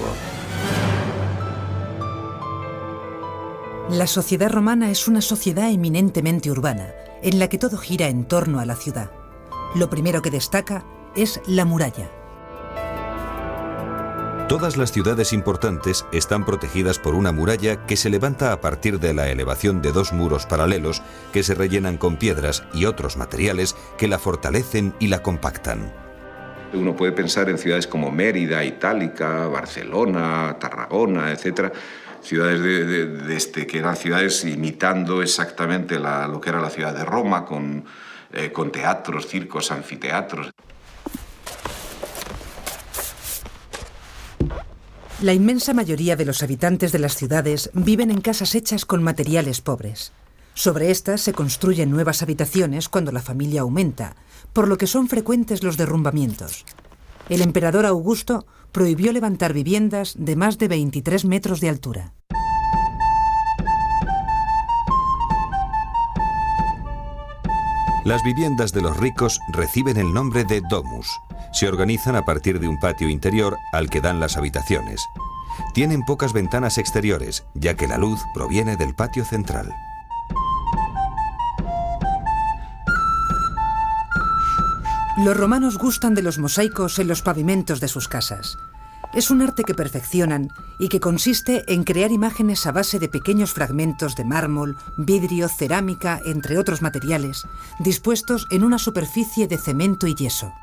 La 3.91 4.07
sociedad 4.07 4.49
romana 4.49 4.89
es 4.89 5.07
una 5.07 5.21
sociedad 5.21 5.69
eminentemente 5.71 6.49
urbana, 6.49 6.87
en 7.21 7.37
la 7.37 7.49
que 7.49 7.59
todo 7.59 7.77
gira 7.77 8.07
en 8.07 8.25
torno 8.25 8.59
a 8.59 8.65
la 8.65 8.75
ciudad. 8.75 9.11
Lo 9.75 9.89
primero 9.91 10.23
que 10.23 10.31
destaca 10.31 10.83
es 11.15 11.39
la 11.45 11.63
muralla. 11.63 12.16
Todas 14.47 14.77
las 14.77 14.93
ciudades 14.93 15.33
importantes 15.33 16.05
están 16.13 16.45
protegidas 16.45 16.99
por 16.99 17.15
una 17.15 17.33
muralla 17.33 17.85
que 17.85 17.97
se 17.97 18.09
levanta 18.09 18.53
a 18.53 18.61
partir 18.61 18.97
de 18.97 19.13
la 19.13 19.29
elevación 19.29 19.81
de 19.81 19.91
dos 19.91 20.13
muros 20.13 20.45
paralelos 20.45 21.01
que 21.33 21.43
se 21.43 21.53
rellenan 21.53 21.97
con 21.97 22.15
piedras 22.15 22.63
y 22.73 22.85
otros 22.85 23.17
materiales 23.17 23.75
que 23.97 24.07
la 24.07 24.19
fortalecen 24.19 24.93
y 24.99 25.07
la 25.07 25.21
compactan. 25.21 25.91
Uno 26.71 26.95
puede 26.95 27.11
pensar 27.11 27.49
en 27.49 27.57
ciudades 27.57 27.87
como 27.87 28.09
Mérida, 28.09 28.63
Itálica, 28.63 29.47
Barcelona, 29.47 30.55
Tarragona, 30.57 31.33
etc. 31.33 31.73
Ciudades 32.21 32.61
de, 32.61 33.35
este, 33.35 33.67
que 33.67 33.79
eran 33.79 33.97
ciudades 33.97 34.45
imitando 34.45 35.21
exactamente 35.21 35.99
lo 35.99 36.39
que 36.39 36.49
era 36.51 36.61
la 36.61 36.69
ciudad 36.69 36.95
de 36.95 37.03
Roma, 37.03 37.43
con, 37.43 37.83
eh, 38.31 38.53
con 38.53 38.71
teatros, 38.71 39.27
circos, 39.27 39.71
anfiteatros. 39.71 40.53
La 45.19 45.33
inmensa 45.33 45.73
mayoría 45.73 46.15
de 46.15 46.25
los 46.25 46.43
habitantes 46.43 46.91
de 46.91 46.99
las 46.99 47.15
ciudades 47.15 47.71
viven 47.73 48.11
en 48.11 48.21
casas 48.21 48.53
hechas 48.53 48.85
con 48.85 49.01
materiales 49.01 49.61
pobres. 49.61 50.11
Sobre 50.53 50.91
estas 50.91 51.21
se 51.21 51.33
construyen 51.33 51.89
nuevas 51.89 52.21
habitaciones 52.21 52.87
cuando 52.87 53.11
la 53.11 53.23
familia 53.23 53.61
aumenta, 53.61 54.15
por 54.53 54.67
lo 54.67 54.77
que 54.77 54.85
son 54.85 55.07
frecuentes 55.07 55.63
los 55.63 55.75
derrumbamientos. 55.75 56.65
El 57.29 57.41
emperador 57.41 57.87
Augusto 57.87 58.45
prohibió 58.71 59.11
levantar 59.11 59.53
viviendas 59.53 60.13
de 60.19 60.35
más 60.35 60.59
de 60.59 60.67
23 60.67 61.25
metros 61.25 61.61
de 61.61 61.69
altura. 61.69 62.13
Las 68.07 68.23
viviendas 68.23 68.71
de 68.71 68.81
los 68.81 68.95
ricos 68.95 69.41
reciben 69.49 69.97
el 69.97 70.13
nombre 70.13 70.45
de 70.45 70.61
domus, 70.61 71.19
se 71.51 71.67
organizan 71.67 72.15
a 72.15 72.23
partir 72.23 72.57
de 72.61 72.69
un 72.69 72.79
patio 72.79 73.09
interior 73.09 73.57
al 73.73 73.89
que 73.89 73.99
dan 73.99 74.21
las 74.21 74.37
habitaciones. 74.37 75.09
Tienen 75.73 76.03
pocas 76.03 76.31
ventanas 76.31 76.77
exteriores, 76.77 77.43
ya 77.53 77.75
que 77.75 77.85
la 77.85 77.97
luz 77.97 78.21
proviene 78.33 78.77
del 78.77 78.95
patio 78.95 79.25
central. 79.25 79.75
Los 85.17 85.35
romanos 85.35 85.77
gustan 85.77 86.15
de 86.15 86.21
los 86.21 86.39
mosaicos 86.39 86.99
en 86.99 87.09
los 87.09 87.21
pavimentos 87.21 87.81
de 87.81 87.89
sus 87.89 88.07
casas. 88.07 88.57
Es 89.13 89.31
un 89.31 89.41
arte 89.41 89.63
que 89.63 89.73
perfeccionan 89.73 90.51
y 90.77 90.89
que 90.89 90.99
consiste 90.99 91.63
en 91.73 91.83
crear 91.83 92.11
imágenes 92.11 92.67
a 92.67 92.71
base 92.71 92.99
de 92.99 93.09
pequeños 93.09 93.53
fragmentos 93.53 94.15
de 94.15 94.25
mármol, 94.25 94.77
vidrio, 94.97 95.47
cerámica, 95.47 96.19
entre 96.25 96.57
otros 96.57 96.81
materiales, 96.81 97.47
dispuestos 97.79 98.47
en 98.51 98.63
una 98.63 98.77
superficie 98.77 99.47
de 99.47 99.57
cemento 99.57 100.07
y 100.07 100.15
yeso. 100.15 100.53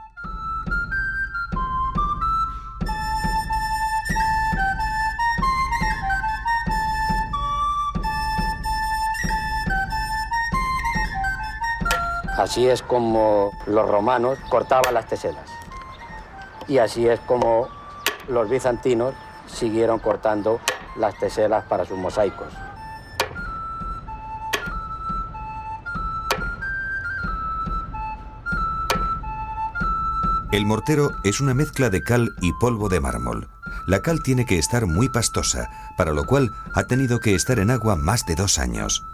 Así 12.36 12.68
es 12.68 12.82
como 12.82 13.52
los 13.66 13.88
romanos 13.88 14.38
cortaban 14.50 14.92
las 14.92 15.08
teselas. 15.08 15.48
Y 16.68 16.78
así 16.78 17.08
es 17.08 17.18
como 17.20 17.68
los 18.28 18.48
bizantinos 18.48 19.14
siguieron 19.46 19.98
cortando 19.98 20.60
las 20.96 21.18
teselas 21.18 21.64
para 21.64 21.84
sus 21.84 21.98
mosaicos. 21.98 22.52
El 30.52 30.66
mortero 30.66 31.10
es 31.24 31.40
una 31.40 31.52
mezcla 31.52 31.90
de 31.90 32.00
cal 32.00 32.30
y 32.40 32.52
polvo 32.52 32.88
de 32.88 33.00
mármol. 33.00 33.48
La 33.88 34.02
cal 34.02 34.22
tiene 34.22 34.46
que 34.46 34.56
estar 34.56 34.86
muy 34.86 35.08
pastosa, 35.08 35.68
para 35.96 36.12
lo 36.12 36.24
cual 36.26 36.52
ha 36.74 36.84
tenido 36.84 37.18
que 37.18 37.34
estar 37.34 37.58
en 37.58 37.72
agua 37.72 37.96
más 37.96 38.24
de 38.24 38.36
dos 38.36 38.60
años. 38.60 39.04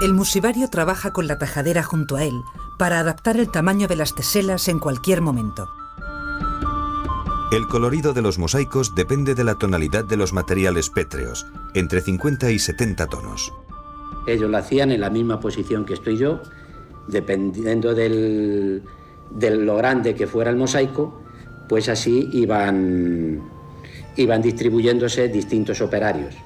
El 0.00 0.14
musivario 0.14 0.68
trabaja 0.70 1.12
con 1.12 1.26
la 1.26 1.36
tajadera 1.36 1.82
junto 1.82 2.16
a 2.16 2.24
él 2.24 2.42
para 2.78 2.98
adaptar 2.98 3.36
el 3.36 3.50
tamaño 3.50 3.88
de 3.88 3.96
las 3.96 4.14
teselas 4.14 4.68
en 4.68 4.78
cualquier 4.78 5.20
momento. 5.20 5.70
El 7.50 7.66
colorido 7.66 8.12
de 8.12 8.22
los 8.22 8.38
mosaicos 8.38 8.94
depende 8.94 9.34
de 9.34 9.42
la 9.42 9.56
tonalidad 9.56 10.04
de 10.04 10.16
los 10.16 10.32
materiales 10.32 10.88
pétreos, 10.88 11.48
entre 11.74 12.00
50 12.00 12.48
y 12.52 12.60
70 12.60 13.08
tonos. 13.08 13.52
Ellos 14.28 14.48
lo 14.48 14.56
hacían 14.56 14.92
en 14.92 15.00
la 15.00 15.10
misma 15.10 15.40
posición 15.40 15.84
que 15.84 15.94
estoy 15.94 16.16
yo, 16.16 16.42
dependiendo 17.08 17.92
del, 17.92 18.84
de 19.30 19.50
lo 19.50 19.76
grande 19.76 20.14
que 20.14 20.28
fuera 20.28 20.52
el 20.52 20.56
mosaico, 20.56 21.22
pues 21.68 21.88
así 21.88 22.28
iban, 22.32 23.42
iban 24.14 24.42
distribuyéndose 24.42 25.26
distintos 25.26 25.80
operarios. 25.80 26.36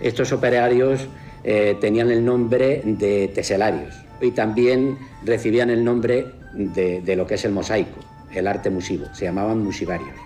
Estos 0.00 0.32
operarios 0.32 1.06
eh, 1.44 1.78
tenían 1.80 2.10
el 2.10 2.24
nombre 2.24 2.82
de 2.84 3.28
teselarios 3.28 3.94
y 4.20 4.32
también 4.32 4.98
recibían 5.24 5.70
el 5.70 5.84
nombre 5.84 6.34
de, 6.54 7.02
de 7.02 7.14
lo 7.14 7.24
que 7.24 7.34
es 7.34 7.44
el 7.44 7.52
mosaico, 7.52 8.00
el 8.32 8.48
arte 8.48 8.68
musivo, 8.68 9.06
se 9.14 9.26
llamaban 9.26 9.62
musivarios. 9.62 10.16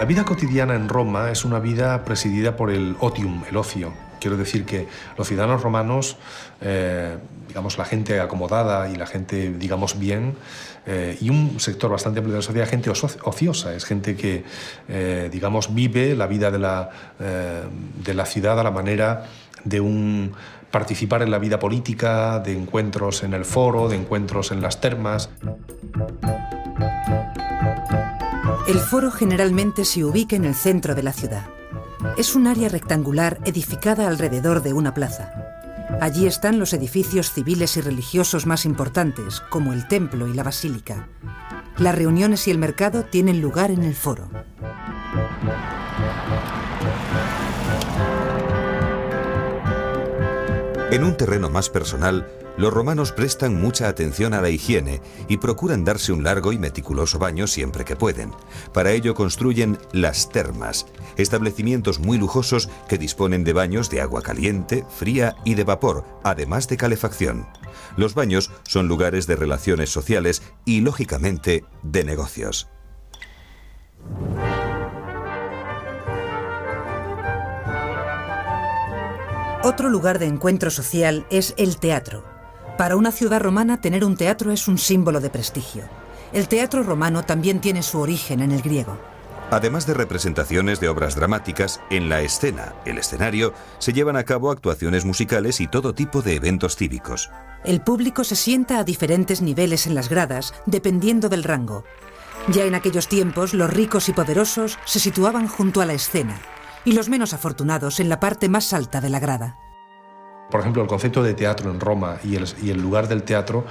La 0.00 0.06
vida 0.06 0.24
cotidiana 0.24 0.76
en 0.76 0.88
Roma 0.88 1.30
es 1.30 1.44
una 1.44 1.58
vida 1.58 2.06
presidida 2.06 2.56
por 2.56 2.70
el 2.70 2.96
otium, 3.00 3.44
el 3.50 3.58
ocio, 3.58 3.92
Quiero 4.18 4.38
decir 4.38 4.64
que 4.64 4.88
los 5.18 5.28
ciudadanos 5.28 5.62
romanos, 5.62 6.16
eh, 6.62 7.18
digamos, 7.48 7.76
la 7.76 7.84
gente 7.84 8.18
acomodada 8.18 8.88
y 8.88 8.96
la 8.96 9.06
gente, 9.06 9.52
digamos, 9.52 9.98
bien, 9.98 10.36
eh, 10.86 11.18
y 11.20 11.28
un 11.28 11.60
sector 11.60 11.90
bastante 11.90 12.20
amplio 12.20 12.32
de 12.32 12.38
la 12.38 12.42
sociedad, 12.42 12.66
gente 12.66 12.90
ociosa, 12.90 13.74
es 13.74 13.84
gente 13.84 14.16
que, 14.16 14.44
eh, 14.88 15.28
digamos, 15.30 15.74
vive 15.74 16.16
la 16.16 16.26
vida 16.26 16.50
de 16.50 16.58
la, 16.58 16.88
de 17.18 18.14
la 18.14 18.24
ciudad 18.24 18.58
a 18.58 18.62
la 18.62 18.70
manera 18.70 19.26
de 19.64 19.82
un 19.82 20.32
participar 20.70 21.20
en 21.20 21.30
la 21.30 21.38
vida 21.38 21.58
política, 21.58 22.38
de 22.38 22.56
encuentros 22.56 23.22
en 23.22 23.34
el 23.34 23.44
foro, 23.44 23.90
de 23.90 23.96
encuentros 23.96 24.50
en 24.50 24.62
las 24.62 24.80
termas. 24.80 25.28
El 28.70 28.78
foro 28.78 29.10
generalmente 29.10 29.84
se 29.84 30.04
ubica 30.04 30.36
en 30.36 30.44
el 30.44 30.54
centro 30.54 30.94
de 30.94 31.02
la 31.02 31.12
ciudad. 31.12 31.48
Es 32.16 32.36
un 32.36 32.46
área 32.46 32.68
rectangular 32.68 33.40
edificada 33.44 34.06
alrededor 34.06 34.62
de 34.62 34.72
una 34.72 34.94
plaza. 34.94 35.32
Allí 36.00 36.28
están 36.28 36.60
los 36.60 36.72
edificios 36.72 37.32
civiles 37.32 37.76
y 37.76 37.80
religiosos 37.80 38.46
más 38.46 38.64
importantes, 38.64 39.40
como 39.50 39.72
el 39.72 39.88
templo 39.88 40.28
y 40.28 40.34
la 40.34 40.44
basílica. 40.44 41.08
Las 41.78 41.96
reuniones 41.96 42.46
y 42.46 42.52
el 42.52 42.58
mercado 42.58 43.02
tienen 43.02 43.40
lugar 43.40 43.72
en 43.72 43.82
el 43.82 43.96
foro. 43.96 44.30
En 50.92 51.02
un 51.02 51.16
terreno 51.16 51.50
más 51.50 51.70
personal, 51.70 52.24
los 52.60 52.74
romanos 52.74 53.12
prestan 53.12 53.58
mucha 53.58 53.88
atención 53.88 54.34
a 54.34 54.42
la 54.42 54.50
higiene 54.50 55.00
y 55.28 55.38
procuran 55.38 55.82
darse 55.82 56.12
un 56.12 56.22
largo 56.22 56.52
y 56.52 56.58
meticuloso 56.58 57.18
baño 57.18 57.46
siempre 57.46 57.86
que 57.86 57.96
pueden. 57.96 58.32
Para 58.74 58.92
ello 58.92 59.14
construyen 59.14 59.78
las 59.92 60.28
termas, 60.28 60.86
establecimientos 61.16 62.00
muy 62.00 62.18
lujosos 62.18 62.68
que 62.86 62.98
disponen 62.98 63.44
de 63.44 63.54
baños 63.54 63.88
de 63.88 64.02
agua 64.02 64.20
caliente, 64.20 64.84
fría 64.94 65.36
y 65.42 65.54
de 65.54 65.64
vapor, 65.64 66.04
además 66.22 66.68
de 66.68 66.76
calefacción. 66.76 67.46
Los 67.96 68.14
baños 68.14 68.50
son 68.68 68.88
lugares 68.88 69.26
de 69.26 69.36
relaciones 69.36 69.88
sociales 69.88 70.42
y, 70.66 70.82
lógicamente, 70.82 71.64
de 71.82 72.04
negocios. 72.04 72.68
Otro 79.62 79.88
lugar 79.88 80.18
de 80.18 80.26
encuentro 80.26 80.70
social 80.70 81.26
es 81.30 81.54
el 81.56 81.78
teatro. 81.78 82.29
Para 82.80 82.96
una 82.96 83.12
ciudad 83.12 83.42
romana 83.42 83.82
tener 83.82 84.06
un 84.06 84.16
teatro 84.16 84.52
es 84.52 84.66
un 84.66 84.78
símbolo 84.78 85.20
de 85.20 85.28
prestigio. 85.28 85.84
El 86.32 86.48
teatro 86.48 86.82
romano 86.82 87.22
también 87.22 87.60
tiene 87.60 87.82
su 87.82 88.00
origen 88.00 88.40
en 88.40 88.52
el 88.52 88.62
griego. 88.62 88.98
Además 89.50 89.86
de 89.86 89.92
representaciones 89.92 90.80
de 90.80 90.88
obras 90.88 91.14
dramáticas, 91.14 91.82
en 91.90 92.08
la 92.08 92.22
escena, 92.22 92.72
el 92.86 92.96
escenario, 92.96 93.52
se 93.80 93.92
llevan 93.92 94.16
a 94.16 94.24
cabo 94.24 94.50
actuaciones 94.50 95.04
musicales 95.04 95.60
y 95.60 95.66
todo 95.66 95.92
tipo 95.94 96.22
de 96.22 96.36
eventos 96.36 96.74
cívicos. 96.74 97.30
El 97.64 97.82
público 97.82 98.24
se 98.24 98.34
sienta 98.34 98.78
a 98.78 98.84
diferentes 98.84 99.42
niveles 99.42 99.86
en 99.86 99.94
las 99.94 100.08
gradas, 100.08 100.54
dependiendo 100.64 101.28
del 101.28 101.44
rango. 101.44 101.84
Ya 102.48 102.64
en 102.64 102.74
aquellos 102.74 103.08
tiempos, 103.08 103.52
los 103.52 103.68
ricos 103.68 104.08
y 104.08 104.14
poderosos 104.14 104.78
se 104.86 105.00
situaban 105.00 105.48
junto 105.48 105.82
a 105.82 105.84
la 105.84 105.92
escena 105.92 106.40
y 106.86 106.92
los 106.92 107.10
menos 107.10 107.34
afortunados 107.34 108.00
en 108.00 108.08
la 108.08 108.20
parte 108.20 108.48
más 108.48 108.72
alta 108.72 109.02
de 109.02 109.10
la 109.10 109.20
grada 109.20 109.58
por 110.50 110.60
ejemplo, 110.60 110.82
el 110.82 110.88
concepto 110.88 111.22
de 111.22 111.34
teatro 111.34 111.70
en 111.70 111.80
Roma 111.80 112.18
y 112.24 112.36
el, 112.36 112.80
lugar 112.80 113.08
del 113.08 113.22
teatro, 113.22 113.64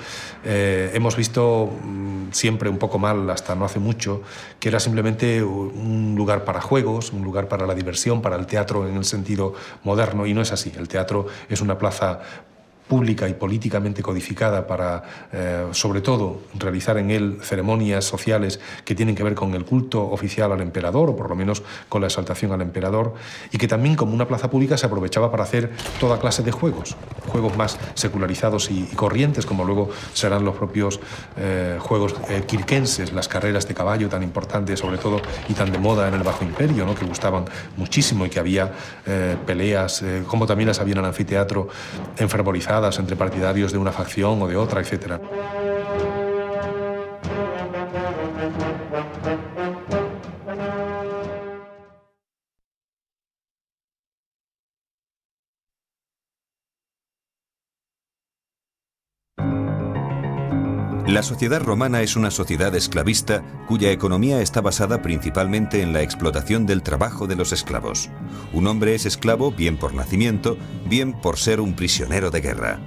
eh, 0.44 0.92
hemos 0.94 1.16
visto 1.16 1.70
mm, 1.84 2.32
siempre 2.32 2.70
un 2.70 2.78
poco 2.78 3.00
mal, 3.00 3.30
hasta 3.30 3.56
no 3.56 3.66
hace 3.66 3.80
mucho, 3.80 4.22
que 4.60 4.70
era 4.70 4.80
simplemente 4.80 5.44
un 5.44 6.16
lugar 6.16 6.46
para 6.46 6.62
juegos, 6.62 7.12
un 7.12 7.24
lugar 7.24 7.48
para 7.48 7.68
la 7.68 7.76
diversión, 7.76 8.22
para 8.22 8.36
el 8.36 8.46
teatro 8.46 8.88
en 8.88 8.96
el 8.96 9.06
sentido 9.06 9.54
moderno, 9.84 10.26
y 10.26 10.34
no 10.34 10.42
es 10.42 10.52
así. 10.52 10.72
El 10.78 10.88
teatro 10.88 11.28
es 11.50 11.62
una 11.62 11.78
plaza 11.78 12.20
pública 12.90 13.30
y 13.30 13.36
políticamente 13.36 14.02
codificada 14.02 14.66
para, 14.66 15.04
eh, 15.32 15.68
sobre 15.72 16.02
todo, 16.02 16.42
realizar 16.58 16.98
en 16.98 17.12
él 17.12 17.38
ceremonias 17.42 18.04
sociales 18.04 18.60
que 18.84 18.96
tienen 18.96 19.16
que 19.16 19.24
ver 19.24 19.36
con 19.36 19.54
el 19.54 19.64
culto 19.64 20.02
oficial 20.10 20.52
al 20.52 20.60
emperador, 20.60 21.12
o 21.12 21.16
por 21.16 21.30
lo 21.30 21.36
menos 21.36 21.62
con 21.88 22.02
la 22.02 22.08
exaltación 22.08 22.52
al 22.52 22.62
emperador, 22.62 23.14
y 23.52 23.60
que 23.60 23.68
también 23.68 23.96
como 23.96 24.14
una 24.14 24.28
plaza 24.28 24.50
pública 24.50 24.76
se 24.76 24.88
aprovechaba 24.88 25.30
para 25.30 25.44
hacer 25.44 25.72
toda 26.00 26.20
clase 26.20 26.42
de 26.42 26.52
juegos, 26.52 26.98
juegos 27.28 27.56
más 27.56 27.78
secularizados 27.94 28.72
y, 28.72 28.86
corrientes, 28.96 29.46
como 29.46 29.64
luego 29.64 29.90
serán 30.14 30.44
los 30.44 30.56
propios 30.56 31.00
eh, 31.38 31.78
juegos 31.80 32.16
eh, 32.28 32.44
quirquenses, 32.48 33.14
las 33.14 33.28
carreras 33.28 33.68
de 33.68 33.76
caballo 33.76 34.10
tan 34.10 34.24
importantes, 34.24 34.80
sobre 34.80 34.98
todo, 34.98 35.22
y 35.48 35.54
tan 35.54 35.72
de 35.72 35.78
moda 35.78 36.08
en 36.08 36.16
el 36.16 36.24
Bajo 36.24 36.44
Imperio, 36.44 36.88
que 36.96 37.06
gustaban 37.06 37.46
muchísimo 37.78 38.26
y 38.26 38.30
que 38.30 38.40
había 38.40 38.72
peleas, 39.46 40.04
como 40.26 40.48
también 40.48 40.68
las 40.68 40.80
había 40.80 40.94
en 40.94 41.00
el 41.00 41.06
anfiteatro, 41.06 41.68
enfervorizadas 42.18 42.79
entre 43.00 43.16
partidarios 43.16 43.72
de 43.72 43.78
una 43.78 43.92
facción 43.92 44.42
o 44.42 44.48
de 44.48 44.56
otra, 44.56 44.82
etc. 44.82 45.20
La 61.10 61.24
sociedad 61.24 61.60
romana 61.60 62.04
es 62.04 62.16
una 62.16 62.30
sociedad 62.30 62.76
esclavista 62.76 63.42
cuya 63.68 63.90
economía 63.90 64.44
está 64.44 64.62
basada 64.62 65.02
principalmente 65.02 65.82
en 65.82 65.92
la 65.92 66.04
explotación 66.04 66.68
del 66.68 66.84
trabajo 66.84 67.26
de 67.26 67.36
los 67.36 67.52
esclavos. 67.52 68.12
Un 68.54 68.68
hombre 68.68 68.94
es 68.94 69.08
esclavo 69.08 69.52
bien 69.52 69.78
por 69.78 69.96
nacimiento, 69.96 70.56
bien 70.86 71.14
por 71.14 71.38
ser 71.38 71.62
un 71.62 71.76
prisionero 71.76 72.30
de 72.30 72.42
guerra. 72.42 72.80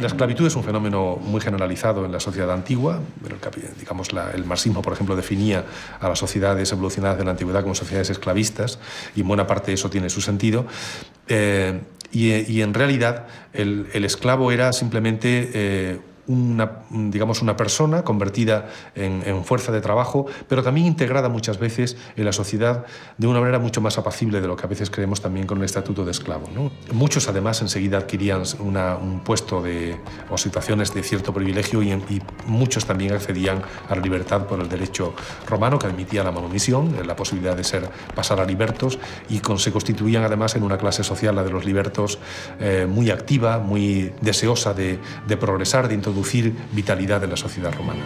La 0.00 0.06
esclavitud 0.06 0.46
es 0.46 0.56
un 0.56 0.64
fenómeno 0.64 1.18
muy 1.20 1.42
generalizado 1.42 2.06
en 2.06 2.12
la 2.12 2.20
sociedad 2.20 2.50
antigua. 2.50 2.98
Digamos, 3.78 4.08
el 4.32 4.46
marxismo, 4.46 4.80
por 4.80 4.94
ejemplo, 4.94 5.14
definía 5.14 5.66
a 6.00 6.08
las 6.08 6.18
sociedades 6.18 6.72
evolucionadas 6.72 7.18
de 7.18 7.24
la 7.26 7.32
antigüedad 7.32 7.60
como 7.60 7.74
sociedades 7.74 8.08
esclavistas 8.08 8.78
y 9.14 9.20
en 9.20 9.28
buena 9.28 9.46
parte 9.46 9.74
eso 9.74 9.90
tiene 9.90 10.08
su 10.08 10.22
sentido. 10.22 10.64
Eh, 11.28 11.78
y, 12.12 12.62
en 12.62 12.74
realidad 12.74 13.26
el, 13.52 13.86
esclavo 13.92 14.50
era 14.50 14.72
simplemente 14.72 15.50
eh, 15.52 16.00
una, 16.30 16.82
digamos, 16.90 17.42
una 17.42 17.56
persona 17.56 18.02
convertida 18.02 18.68
en, 18.94 19.44
fuerza 19.44 19.72
de 19.72 19.80
trabajo, 19.80 20.26
pero 20.48 20.62
también 20.62 20.86
integrada 20.86 21.28
muchas 21.28 21.58
veces 21.58 21.96
en 22.16 22.24
la 22.24 22.32
sociedad 22.32 22.84
de 23.18 23.26
una 23.26 23.40
manera 23.40 23.58
mucho 23.58 23.80
más 23.80 23.98
apacible 23.98 24.40
de 24.40 24.46
lo 24.46 24.54
que 24.54 24.64
a 24.64 24.68
veces 24.68 24.90
creemos 24.90 25.20
también 25.20 25.46
con 25.46 25.58
el 25.58 25.64
estatuto 25.64 26.04
de 26.04 26.12
esclavo. 26.12 26.48
Muchos 26.92 27.28
además 27.28 27.60
enseguida 27.62 27.98
adquirían 27.98 28.42
un 28.60 29.20
puesto 29.24 29.60
de, 29.60 29.98
o 30.30 30.38
situaciones 30.38 30.94
de 30.94 31.02
cierto 31.02 31.34
privilegio 31.34 31.82
y, 31.82 31.90
y, 31.90 32.22
muchos 32.46 32.84
también 32.86 33.12
accedían 33.12 33.62
a 33.88 33.96
la 33.96 34.02
libertad 34.02 34.46
por 34.46 34.60
el 34.60 34.68
derecho 34.68 35.14
romano 35.48 35.78
que 35.78 35.86
admitía 35.86 36.22
la 36.22 36.30
manomisión, 36.30 36.94
la 37.04 37.16
posibilidad 37.16 37.56
de 37.56 37.64
ser 37.64 37.88
pasar 38.14 38.40
a 38.40 38.44
libertos 38.44 38.98
y 39.28 39.40
se 39.56 39.72
constituían 39.72 40.22
además 40.22 40.54
en 40.54 40.62
una 40.62 40.78
clase 40.78 41.02
social, 41.02 41.34
la 41.34 41.42
de 41.42 41.50
los 41.50 41.64
libertos, 41.64 42.18
eh, 42.60 42.86
muy 42.88 43.10
activa, 43.10 43.58
muy 43.58 44.12
deseosa 44.20 44.74
de, 44.74 44.98
de 45.26 45.36
progresar, 45.36 45.88
de 45.88 45.94
introducir 45.94 46.19
vitalidad 46.72 47.20
de 47.20 47.28
la 47.28 47.36
sociedad 47.36 47.74
romana. 47.74 48.02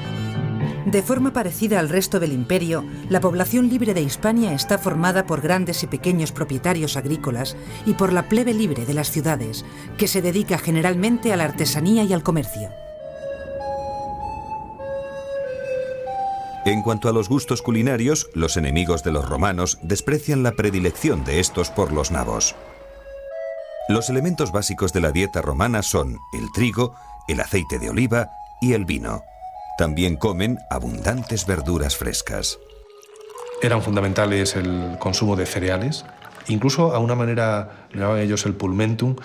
De 0.86 1.02
forma 1.02 1.32
parecida 1.32 1.80
al 1.80 1.88
resto 1.88 2.20
del 2.20 2.32
imperio, 2.32 2.84
la 3.08 3.20
población 3.20 3.70
libre 3.70 3.94
de 3.94 4.02
Hispania 4.02 4.52
está 4.52 4.76
formada 4.76 5.26
por 5.26 5.40
grandes 5.40 5.82
y 5.82 5.86
pequeños 5.86 6.30
propietarios 6.30 6.96
agrícolas 6.96 7.56
y 7.86 7.94
por 7.94 8.12
la 8.12 8.28
plebe 8.28 8.52
libre 8.52 8.84
de 8.84 8.92
las 8.92 9.10
ciudades, 9.10 9.64
que 9.96 10.08
se 10.08 10.20
dedica 10.20 10.58
generalmente 10.58 11.32
a 11.32 11.36
la 11.36 11.44
artesanía 11.44 12.04
y 12.04 12.12
al 12.12 12.22
comercio. 12.22 12.68
En 16.66 16.82
cuanto 16.82 17.08
a 17.08 17.12
los 17.12 17.28
gustos 17.28 17.60
culinarios, 17.60 18.30
los 18.34 18.56
enemigos 18.56 19.02
de 19.02 19.12
los 19.12 19.28
romanos 19.28 19.78
desprecian 19.82 20.42
la 20.42 20.52
predilección 20.52 21.24
de 21.24 21.40
estos 21.40 21.70
por 21.70 21.92
los 21.92 22.10
nabos. 22.10 22.54
Los 23.86 24.08
elementos 24.08 24.50
básicos 24.50 24.94
de 24.94 25.02
la 25.02 25.12
dieta 25.12 25.42
romana 25.42 25.82
son 25.82 26.18
el 26.32 26.50
trigo, 26.52 26.94
el 27.28 27.40
aceite 27.40 27.78
de 27.78 27.90
oliva 27.90 28.30
y 28.60 28.72
el 28.72 28.84
vino. 28.84 29.22
También 29.76 30.16
comen 30.16 30.58
abundantes 30.70 31.46
verduras 31.46 31.96
frescas. 31.96 32.58
Eran 33.62 33.82
fundamentales 33.82 34.56
el 34.56 34.96
consumo 34.98 35.36
de 35.36 35.46
cereales, 35.46 36.04
incluso 36.48 36.94
a 36.94 36.98
una 36.98 37.14
manera, 37.14 37.86
llamaban 37.92 38.20
ellos 38.20 38.46
el 38.46 38.54
pulmentum, 38.54 39.16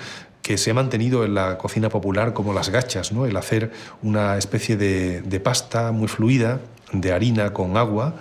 que 0.41 0.57
se 0.57 0.71
ha 0.71 0.73
mantenido 0.73 1.25
en 1.25 1.35
la 1.35 1.57
cocina 1.57 1.89
popular 1.89 2.33
como 2.33 2.53
las 2.53 2.69
gachas, 2.69 3.11
¿no? 3.11 3.25
el 3.25 3.37
hacer 3.37 3.71
una 4.01 4.37
especie 4.37 4.77
de, 4.77 5.39
pasta 5.39 5.91
muy 5.91 6.07
fluida, 6.07 6.61
de 6.91 7.11
harina 7.11 7.53
con 7.53 7.77
agua, 7.77 8.15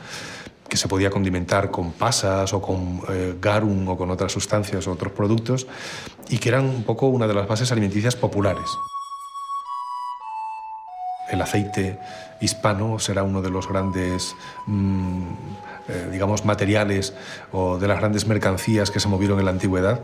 que 0.68 0.76
se 0.76 0.88
podía 0.88 1.08
condimentar 1.08 1.70
con 1.70 1.92
pasas 1.92 2.52
o 2.52 2.60
con 2.60 3.00
eh, 3.08 3.34
garum 3.40 3.88
o 3.88 3.96
con 3.96 4.10
otras 4.10 4.32
sustancias 4.32 4.86
o 4.86 4.92
otros 4.92 5.12
productos, 5.12 5.66
y 6.28 6.36
que 6.36 6.50
eran 6.50 6.66
un 6.66 6.82
poco 6.82 7.06
una 7.06 7.26
de 7.26 7.32
las 7.32 7.48
bases 7.48 7.72
alimenticias 7.72 8.16
populares 8.16 8.66
el 11.30 11.42
aceite 11.42 11.98
hispano 12.40 12.98
será 12.98 13.22
uno 13.22 13.42
de 13.42 13.50
los 13.50 13.68
grandes, 13.68 14.34
mm, 14.66 15.22
eh, 15.88 16.08
digamos, 16.12 16.44
materiales 16.44 17.14
o 17.52 17.78
de 17.78 17.88
las 17.88 17.98
grandes 17.98 18.26
mercancías 18.26 18.90
que 18.90 19.00
se 19.00 19.08
movieron 19.08 19.38
en 19.38 19.44
la 19.44 19.50
antigüedad, 19.50 20.00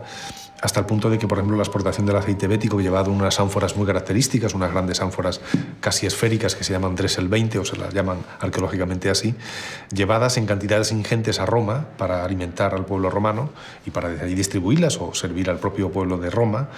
hasta 0.61 0.79
el 0.79 0.85
punto 0.85 1.09
de 1.09 1.19
que, 1.19 1.27
por 1.27 1.37
ejemplo, 1.37 1.57
la 1.57 1.63
exportación 1.63 2.05
del 2.05 2.15
aceite 2.15 2.47
bético 2.47 2.79
llevado 2.79 3.11
unas 3.11 3.39
ánforas 3.39 3.75
muy 3.75 3.85
características, 3.85 4.53
unas 4.53 4.71
grandes 4.71 5.01
ánforas 5.01 5.41
casi 5.79 6.07
esféricas 6.07 6.55
que 6.55 6.63
se 6.63 6.73
llaman 6.73 6.95
Dressel 6.95 7.27
20 7.27 7.59
o 7.59 7.65
se 7.65 7.75
las 7.75 7.93
llaman 7.93 8.17
arqueológicamente 8.39 9.09
así, 9.09 9.35
llevadas 9.93 10.37
en 10.37 10.45
cantidades 10.45 10.91
ingentes 10.91 11.39
a 11.39 11.45
Roma 11.45 11.85
para 11.97 12.23
alimentar 12.23 12.73
al 12.73 12.85
pueblo 12.85 13.09
romano 13.09 13.49
y 13.85 13.91
para 13.91 14.09
distribuirlas 14.09 14.97
o 14.99 15.13
servir 15.13 15.49
al 15.49 15.59
propio 15.59 15.91
pueblo 15.91 16.17
de 16.17 16.29
Roma, 16.29 16.69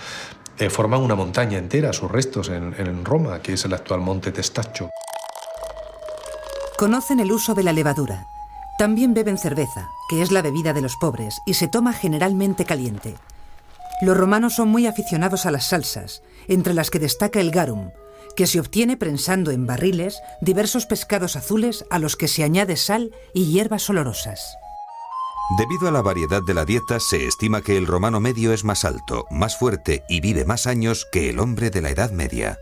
eh, 0.60 0.70
forman 0.70 1.02
una 1.02 1.16
montaña 1.16 1.58
entera, 1.58 1.94
sus 1.94 2.12
restos 2.12 2.50
en, 2.50 2.74
en 2.78 3.06
Roma, 3.06 3.42
que 3.42 3.54
es 3.54 3.66
el 3.66 3.74
actual 3.74 4.02
monte 4.02 4.32
Testaccio. 4.32 4.90
Conocen 6.78 7.20
el 7.20 7.32
uso 7.32 7.54
de 7.54 7.64
la 7.64 7.74
levadura. 7.74 8.26
También 8.78 9.14
beben 9.14 9.38
cerveza, 9.38 9.90
que 10.10 10.22
es 10.22 10.32
la 10.32 10.44
bebida 10.44 10.74
de 10.74 10.82
los 10.82 10.96
pobres, 10.98 11.40
y 11.46 11.56
se 11.56 11.68
toma 11.68 11.94
generalmente 11.94 12.66
caliente. 12.66 13.16
Los 14.02 14.16
romanos 14.16 14.54
son 14.56 14.70
muy 14.70 14.86
aficionados 14.86 15.48
a 15.48 15.52
las 15.52 15.70
salsas, 15.70 16.22
entre 16.48 16.76
las 16.76 16.92
que 16.92 17.00
destaca 17.00 17.40
el 17.40 17.50
garum, 17.50 17.90
que 18.36 18.46
se 18.46 18.60
obtiene 18.60 18.96
prensando 18.96 19.50
en 19.50 19.66
barriles 19.66 20.22
diversos 20.42 20.86
pescados 20.86 21.36
azules 21.36 21.86
a 21.90 21.98
los 21.98 22.16
que 22.16 22.28
se 22.28 22.44
añade 22.44 22.76
sal 22.76 23.12
y 23.34 23.52
hierbas 23.52 23.90
olorosas. 23.90 24.58
Debido 25.50 25.88
a 25.88 25.92
la 25.92 26.02
variedad 26.02 26.44
de 26.44 26.54
la 26.54 26.66
dieta, 26.66 27.00
se 27.00 27.26
estima 27.26 27.62
que 27.62 27.78
el 27.78 27.88
romano 27.88 28.20
medio 28.20 28.52
es 28.52 28.66
más 28.66 28.84
alto, 28.84 29.26
más 29.32 29.58
fuerte 29.58 30.04
y 30.10 30.20
vive 30.20 30.44
más 30.44 30.68
años 30.68 31.08
que 31.10 31.30
el 31.30 31.40
hombre 31.40 31.70
de 31.70 31.82
la 31.82 31.90
Edad 31.90 32.12
Media. 32.12 32.60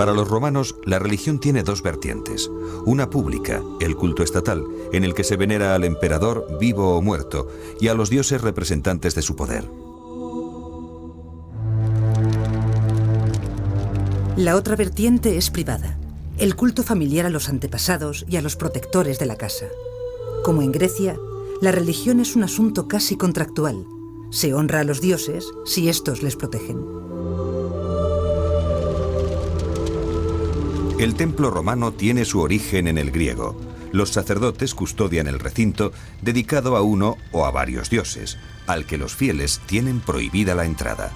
Para 0.00 0.14
los 0.14 0.30
romanos, 0.30 0.76
la 0.86 0.98
religión 0.98 1.40
tiene 1.40 1.62
dos 1.62 1.82
vertientes. 1.82 2.50
Una 2.86 3.10
pública, 3.10 3.62
el 3.80 3.96
culto 3.96 4.22
estatal, 4.22 4.64
en 4.94 5.04
el 5.04 5.12
que 5.12 5.24
se 5.24 5.36
venera 5.36 5.74
al 5.74 5.84
emperador 5.84 6.56
vivo 6.58 6.96
o 6.96 7.02
muerto, 7.02 7.48
y 7.82 7.88
a 7.88 7.92
los 7.92 8.08
dioses 8.08 8.40
representantes 8.40 9.14
de 9.14 9.20
su 9.20 9.36
poder. 9.36 9.70
La 14.38 14.56
otra 14.56 14.74
vertiente 14.74 15.36
es 15.36 15.50
privada, 15.50 15.98
el 16.38 16.56
culto 16.56 16.82
familiar 16.82 17.26
a 17.26 17.30
los 17.30 17.50
antepasados 17.50 18.24
y 18.26 18.36
a 18.36 18.40
los 18.40 18.56
protectores 18.56 19.18
de 19.18 19.26
la 19.26 19.36
casa. 19.36 19.66
Como 20.42 20.62
en 20.62 20.72
Grecia, 20.72 21.18
la 21.60 21.72
religión 21.72 22.20
es 22.20 22.36
un 22.36 22.44
asunto 22.44 22.88
casi 22.88 23.18
contractual. 23.18 23.84
Se 24.30 24.54
honra 24.54 24.80
a 24.80 24.84
los 24.84 25.02
dioses 25.02 25.44
si 25.66 25.90
estos 25.90 26.22
les 26.22 26.36
protegen. 26.36 26.99
El 31.00 31.14
templo 31.14 31.48
romano 31.48 31.92
tiene 31.92 32.26
su 32.26 32.42
origen 32.42 32.86
en 32.86 32.98
el 32.98 33.10
griego. 33.10 33.58
Los 33.90 34.10
sacerdotes 34.10 34.74
custodian 34.74 35.28
el 35.28 35.38
recinto 35.38 35.92
dedicado 36.20 36.76
a 36.76 36.82
uno 36.82 37.16
o 37.32 37.46
a 37.46 37.50
varios 37.50 37.88
dioses, 37.88 38.36
al 38.66 38.84
que 38.84 38.98
los 38.98 39.16
fieles 39.16 39.62
tienen 39.64 40.00
prohibida 40.00 40.54
la 40.54 40.66
entrada. 40.66 41.10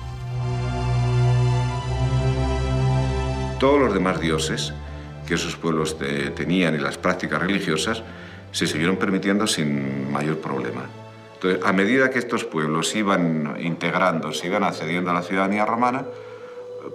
Todos 3.61 3.79
los 3.79 3.93
demás 3.93 4.21
dioses 4.21 4.73
que 5.27 5.35
esos 5.35 5.55
pueblos 5.57 5.99
tenían 6.35 6.75
y 6.75 6.79
las 6.79 6.97
prácticas 6.97 7.43
religiosas 7.43 8.03
se 8.53 8.67
siguieron 8.67 8.97
permitiendo 8.97 9.47
sin 9.47 10.11
mayor 10.11 10.39
problema. 10.39 10.89
A 11.63 11.75
medida 11.75 12.09
que 12.09 12.21
estos 12.21 12.45
pueblos 12.45 12.97
iban 12.97 13.59
integrando, 13.61 14.33
se 14.33 14.47
iban 14.47 14.65
accediendo 14.65 15.11
a 15.11 15.15
la 15.15 15.23
ciudadanía 15.23 15.67
romana, 15.67 16.07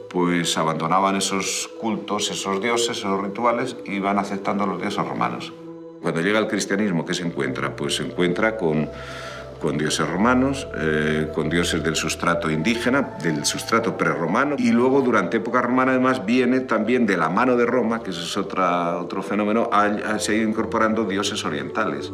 pues 0.10 0.58
abandonaban 0.58 1.16
esos 1.16 1.70
cultos, 1.80 2.30
esos 2.32 2.62
dioses, 2.62 2.98
esos 2.98 3.22
rituales 3.22 3.76
y 3.86 4.00
van 4.00 4.20
aceptando 4.20 4.64
a 4.64 4.68
los 4.68 4.82
dioses 4.82 5.06
romanos. 5.06 5.54
Cuando 6.02 6.22
llega 6.22 6.40
el 6.40 6.48
cristianismo, 6.48 7.06
¿qué 7.06 7.14
se 7.14 7.24
encuentra? 7.24 7.76
Pues 7.76 7.96
se 7.96 8.04
encuentra 8.04 8.56
con, 8.56 8.90
con 9.60 9.78
dioses 9.78 10.08
romanos, 10.08 10.68
eh, 10.76 11.30
con 11.34 11.50
dioses 11.50 11.84
del 11.84 11.96
sustrato 11.96 12.50
indígena, 12.50 13.18
del 13.22 13.46
sustrato 13.46 13.98
prerromano, 13.98 14.56
y 14.58 14.72
luego 14.72 15.02
durante 15.02 15.38
época 15.38 15.62
romana 15.62 15.92
además 15.92 16.26
viene 16.26 16.62
también 16.62 17.06
de 17.06 17.18
la 17.18 17.30
mano 17.30 17.56
de 17.56 17.66
Roma, 17.66 18.02
que 18.02 18.12
ese 18.12 18.22
es 18.22 18.38
otra, 18.38 18.98
otro 18.98 19.22
fenómeno, 19.22 19.70
ha, 19.72 20.18
se 20.20 20.38
ido 20.38 20.48
incorporando 20.48 21.04
dioses 21.04 21.44
orientales. 21.44 22.12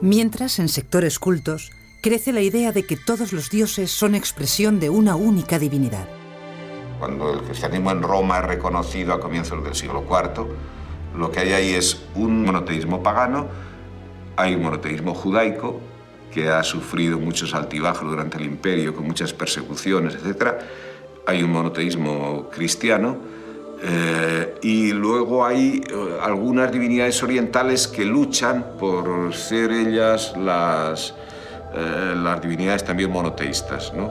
Mientras 0.00 0.58
en 0.58 0.68
sectores 0.68 1.18
cultos, 1.18 1.72
crece 2.06 2.32
la 2.32 2.40
idea 2.40 2.70
de 2.70 2.86
que 2.86 2.96
todos 2.96 3.32
los 3.32 3.50
dioses 3.50 3.90
son 3.90 4.14
expresión 4.14 4.78
de 4.78 4.88
una 4.88 5.16
única 5.16 5.58
divinidad. 5.58 6.06
Cuando 7.00 7.32
el 7.32 7.40
cristianismo 7.40 7.90
en 7.90 8.00
Roma 8.00 8.38
es 8.38 8.44
reconocido 8.44 9.12
a 9.12 9.18
comienzos 9.18 9.64
del 9.64 9.74
siglo 9.74 10.04
IV, 10.08 10.46
lo 11.18 11.32
que 11.32 11.40
hay 11.40 11.52
ahí 11.52 11.74
es 11.74 12.00
un 12.14 12.44
monoteísmo 12.44 13.02
pagano, 13.02 13.48
hay 14.36 14.54
un 14.54 14.62
monoteísmo 14.62 15.14
judaico 15.14 15.80
que 16.30 16.48
ha 16.48 16.62
sufrido 16.62 17.18
muchos 17.18 17.52
altibajos 17.54 18.08
durante 18.08 18.38
el 18.38 18.44
imperio, 18.44 18.94
con 18.94 19.04
muchas 19.04 19.32
persecuciones, 19.32 20.14
etc. 20.14 20.52
Hay 21.26 21.42
un 21.42 21.50
monoteísmo 21.50 22.48
cristiano 22.50 23.16
eh, 23.82 24.54
y 24.62 24.92
luego 24.92 25.44
hay 25.44 25.82
eh, 25.90 26.18
algunas 26.22 26.70
divinidades 26.70 27.20
orientales 27.24 27.88
que 27.88 28.04
luchan 28.04 28.76
por 28.78 29.34
ser 29.34 29.72
ellas 29.72 30.34
las, 30.36 31.12
eh, 31.76 32.14
las 32.16 32.40
divinidades 32.40 32.84
también 32.84 33.10
monoteístas. 33.10 33.92
¿no? 33.94 34.10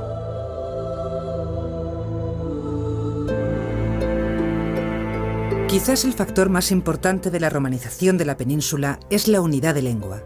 Quizás 5.68 6.06
el 6.06 6.14
factor 6.14 6.50
más 6.50 6.72
importante 6.72 7.30
de 7.30 7.40
la 7.40 7.50
romanización 7.50 8.18
de 8.18 8.24
la 8.24 8.38
península 8.38 9.00
es 9.10 9.28
la 9.28 9.42
unidad 9.42 9.76
de 9.76 9.82
lengua. 9.82 10.24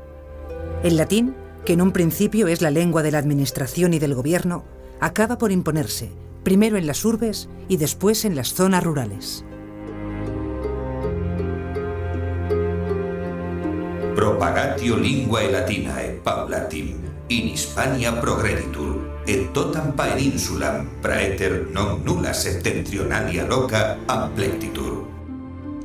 El 0.83 0.95
latín, 0.95 1.33
que 1.65 1.73
en 1.73 1.81
un 1.81 1.91
principio 1.91 2.47
es 2.47 2.61
la 2.61 2.69
lengua 2.69 3.01
de 3.01 3.11
la 3.11 3.17
administración 3.17 3.93
y 3.95 3.99
del 3.99 4.13
gobierno, 4.13 4.63
acaba 4.99 5.37
por 5.37 5.51
imponerse, 5.51 6.11
primero 6.43 6.77
en 6.77 6.85
las 6.85 7.03
urbes 7.03 7.49
y 7.67 7.77
después 7.77 8.25
en 8.25 8.35
las 8.35 8.53
zonas 8.53 8.83
rurales. 8.83 9.43
Propagatio 14.15 14.97
linguae 14.97 15.51
latinae 15.51 16.21
paulatim 16.23 17.08
in 17.29 17.53
Hispania 17.53 18.17
progreditur 18.17 19.21
et 19.29 19.53
totam 19.53 19.93
paeninsulam 19.93 20.97
praeter 21.01 21.69
non 21.69 22.01
nulla 22.01 22.33
septentrionalia 22.33 23.45
loca 23.45 23.97
amplectitur. 24.09 25.05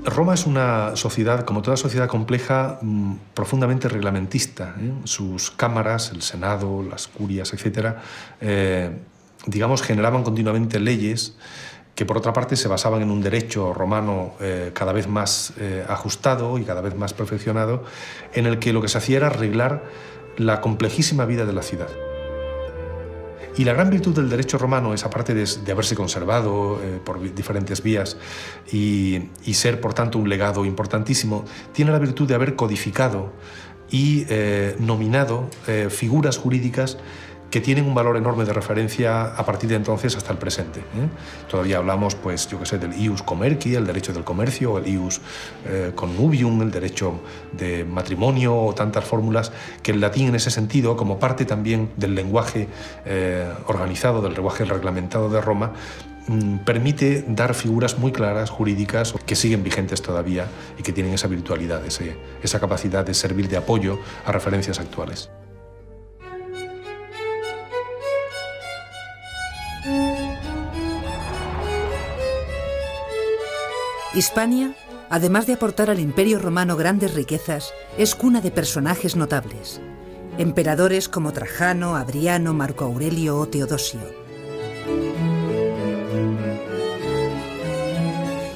Roma 0.05 0.35
es 0.35 0.47
una 0.47 0.97
sociedad, 0.97 1.45
como 1.45 1.63
toda 1.63 1.77
sociedad 1.77 2.09
compleja, 2.09 2.79
mm, 2.81 3.33
profundamente 3.35 3.89
reglamentista. 3.89 4.75
¿eh? 4.79 4.93
Sus 5.05 5.51
cámaras, 5.51 6.11
el 6.13 6.21
Senado, 6.21 6.83
las 6.83 7.09
curias, 7.09 7.53
etc., 7.55 7.97
eh, 8.41 8.91
digamos, 9.47 9.83
generaban 9.83 10.23
continuamente 10.23 10.79
leyes 10.79 11.37
que 11.95 12.05
por 12.05 12.19
otra 12.19 12.33
parte 12.33 12.57
se 12.57 12.69
basaban 12.69 13.03
en 13.03 13.11
un 13.11 13.23
derecho 13.23 13.73
romano 13.73 14.35
eh, 14.41 14.73
cada 14.75 14.93
vez 14.93 15.07
más 15.07 15.53
ajustado 15.89 16.59
y 16.59 16.65
cada 16.65 16.81
vez 16.81 16.97
más 16.97 17.15
perfeccionado, 17.15 17.85
en 18.33 18.47
el 18.47 18.59
que 18.59 18.73
lo 18.73 18.83
que 18.83 18.89
se 18.89 18.99
hacía 18.99 19.19
era 19.19 19.27
arreglar 19.29 19.85
la 20.37 20.61
complejísima 20.61 21.25
vida 21.25 21.45
de 21.45 21.53
la 21.53 21.63
ciudad. 21.63 21.89
Y 23.57 23.65
la 23.65 23.73
gran 23.73 23.89
virtud 23.89 24.15
del 24.15 24.29
derecho 24.29 24.59
romano 24.59 24.95
es, 24.95 25.05
aparte 25.05 25.33
de, 25.33 25.73
haberse 25.73 25.95
conservado 25.95 26.81
eh, 26.83 27.01
por 27.05 27.21
diferentes 27.35 27.83
vías 27.83 28.17
y, 28.73 29.29
ser, 29.53 29.81
por 29.81 29.95
tanto, 29.95 30.19
un 30.19 30.29
legado 30.29 30.65
importantísimo, 30.65 31.45
tiene 31.73 31.93
la 31.93 32.01
virtud 32.01 32.27
de 32.27 32.35
haber 32.35 32.57
codificado 32.57 33.33
y 33.91 34.27
eh, 34.29 34.75
nominado 34.81 35.49
eh, 35.69 35.89
figuras 35.89 36.37
jurídicas 36.37 36.99
que 37.55 37.61
tienen 37.61 37.87
un 37.87 37.95
valor 37.95 38.17
enorme 38.17 38.45
de 38.45 38.53
referencia 38.53 39.27
a 39.27 39.47
partir 39.47 39.71
de 39.71 39.77
entonces 39.77 40.17
hasta 40.17 40.33
el 40.33 40.39
presente. 40.39 40.81
¿eh? 40.81 41.09
Todavía 41.49 41.77
hablamos, 41.77 42.17
pues, 42.17 42.49
yo 42.49 42.59
que 42.59 42.67
sé, 42.67 42.79
del 42.79 43.01
ius 43.01 43.23
comerci, 43.23 43.77
el 43.77 43.87
derecho 43.87 44.13
del 44.13 44.25
comercio, 44.25 44.77
el 44.77 44.89
ius 44.89 45.21
eh, 45.65 45.93
connubium, 45.95 46.63
el 46.63 46.73
derecho 46.73 47.21
de 47.53 47.85
matrimonio, 47.85 48.57
o 48.57 48.75
tantas 48.75 49.05
fórmulas 49.05 49.53
que 49.85 49.93
el 49.93 50.01
latín 50.01 50.27
en 50.27 50.35
ese 50.35 50.51
sentido, 50.51 50.97
como 50.97 51.21
parte 51.21 51.45
también 51.45 51.91
del 51.97 52.17
lenguaje 52.17 52.67
eh, 53.05 53.49
organizado, 53.69 54.21
del 54.21 54.35
lenguaje 54.35 54.65
reglamentado 54.65 55.29
de 55.29 55.41
Roma, 55.41 55.75
mm, 56.27 56.57
permite 56.65 57.25
dar 57.29 57.55
figuras 57.55 58.01
muy 58.01 58.11
claras, 58.11 58.51
jurídicas, 58.51 59.15
que 59.25 59.37
siguen 59.37 59.63
vigentes 59.63 60.03
todavía 60.03 60.49
y 60.77 60.83
que 60.83 60.93
tienen 60.93 61.15
esa 61.15 61.29
virtualidad, 61.29 61.83
esa 61.87 62.59
capacidad 62.59 63.07
de 63.07 63.15
servir 63.15 63.49
de 63.49 63.59
apoyo 63.59 64.01
a 64.27 64.33
referencias 64.33 64.81
actuales. 64.81 65.31
Hispania, 74.15 74.77
además 75.11 75.47
de 75.47 75.55
aportar 75.55 75.91
al 75.91 75.99
Imperio 75.99 76.39
Romano 76.39 76.77
grandes 76.77 77.15
riquezas, 77.15 77.73
es 77.99 78.15
cuna 78.15 78.41
de 78.41 78.53
personajes 78.53 79.17
notables. 79.17 79.81
Emperadores 80.39 81.09
como 81.09 81.33
Trajano, 81.33 81.97
Adriano, 81.97 82.55
Marco 82.55 82.85
Aurelio 82.85 83.39
o 83.39 83.49
Teodosio. 83.49 84.01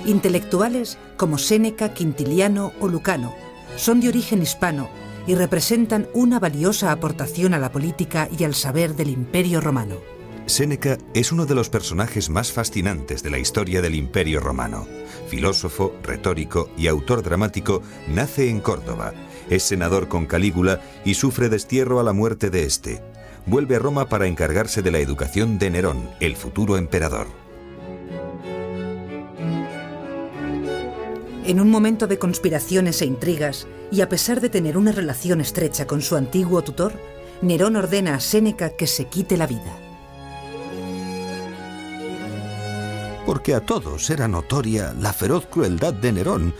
Intelectuales 0.07 0.97
como 1.16 1.38
Séneca, 1.38 1.92
Quintiliano 1.92 2.73
o 2.79 2.87
Lucano 2.87 3.35
son 3.77 4.01
de 4.01 4.09
origen 4.09 4.40
hispano 4.40 4.88
y 5.27 5.35
representan 5.35 6.07
una 6.14 6.38
valiosa 6.38 6.92
aportación 6.92 7.53
a 7.53 7.59
la 7.59 7.73
política 7.73 8.29
y 8.38 8.44
al 8.44 8.55
saber 8.55 8.94
del 8.94 9.11
Imperio 9.11 9.61
Romano. 9.61 10.17
Séneca 10.49 10.97
es 11.13 11.31
uno 11.31 11.45
de 11.45 11.55
los 11.55 11.69
personajes 11.69 12.31
más 12.31 12.53
fascinantes 12.53 13.23
de 13.23 13.29
la 13.29 13.39
historia 13.39 13.83
del 13.83 13.95
Imperio 13.95 14.41
Romano. 14.41 14.87
Filósofo, 15.29 15.95
retórico 16.03 16.71
y 16.79 16.87
autor 16.87 17.23
dramático, 17.23 17.83
nace 18.09 18.49
en 18.49 18.61
Córdoba. 18.61 19.13
Es 19.51 19.63
senador 19.63 20.09
con 20.09 20.25
Calígula 20.25 20.81
y 21.05 21.15
sufre 21.15 21.51
destierro 21.51 22.01
a 22.01 22.03
la 22.03 22.15
muerte 22.15 22.49
de 22.49 22.65
este. 22.65 23.03
Vuelve 23.45 23.77
a 23.77 23.79
Roma 23.79 24.09
para 24.09 24.27
encargarse 24.27 24.81
de 24.81 24.91
la 24.91 25.01
educación 25.01 25.59
de 25.59 25.69
Nerón, 25.69 26.09
el 26.19 26.35
futuro 26.35 26.79
emperador. 26.79 27.27
En 31.45 31.61
un 31.61 31.71
momento 31.71 32.07
de 32.07 32.19
conspiraciones 32.19 33.03
e 33.03 33.07
intrigas, 33.07 33.67
y 33.91 34.01
a 34.01 34.09
pesar 34.09 34.41
de 34.41 34.49
tener 34.49 34.79
una 34.79 34.93
relación 34.93 35.43
estrecha 35.43 35.87
con 35.87 36.01
su 36.01 36.17
antiguo 36.17 36.63
tutor, 36.65 36.95
Nerón 37.43 37.77
ordena 37.77 38.15
a 38.15 38.21
Séneca 38.21 38.71
que 38.71 38.87
se 38.87 39.05
quite 39.05 39.37
la 39.37 39.47
vida. 39.47 39.88
Porque 43.29 43.55
a 43.55 43.61
todos 43.61 44.09
era 44.09 44.27
notoria 44.27 44.95
la 44.99 45.12
feroz 45.12 45.45
crueldad 45.45 45.93
de 45.93 46.12
Nerón, 46.12 46.55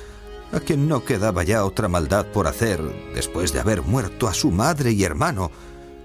a 0.53 0.61
quien 0.61 0.87
no 0.87 1.03
quedaba 1.03 1.43
ya 1.43 1.65
otra 1.65 1.89
maldad 1.89 2.27
por 2.27 2.47
hacer 2.47 2.83
después 3.15 3.55
de 3.55 3.61
haber 3.61 3.81
muerto 3.81 4.29
a 4.29 4.35
su 4.35 4.51
madre 4.51 4.93
y 4.93 5.03
hermano, 5.03 5.51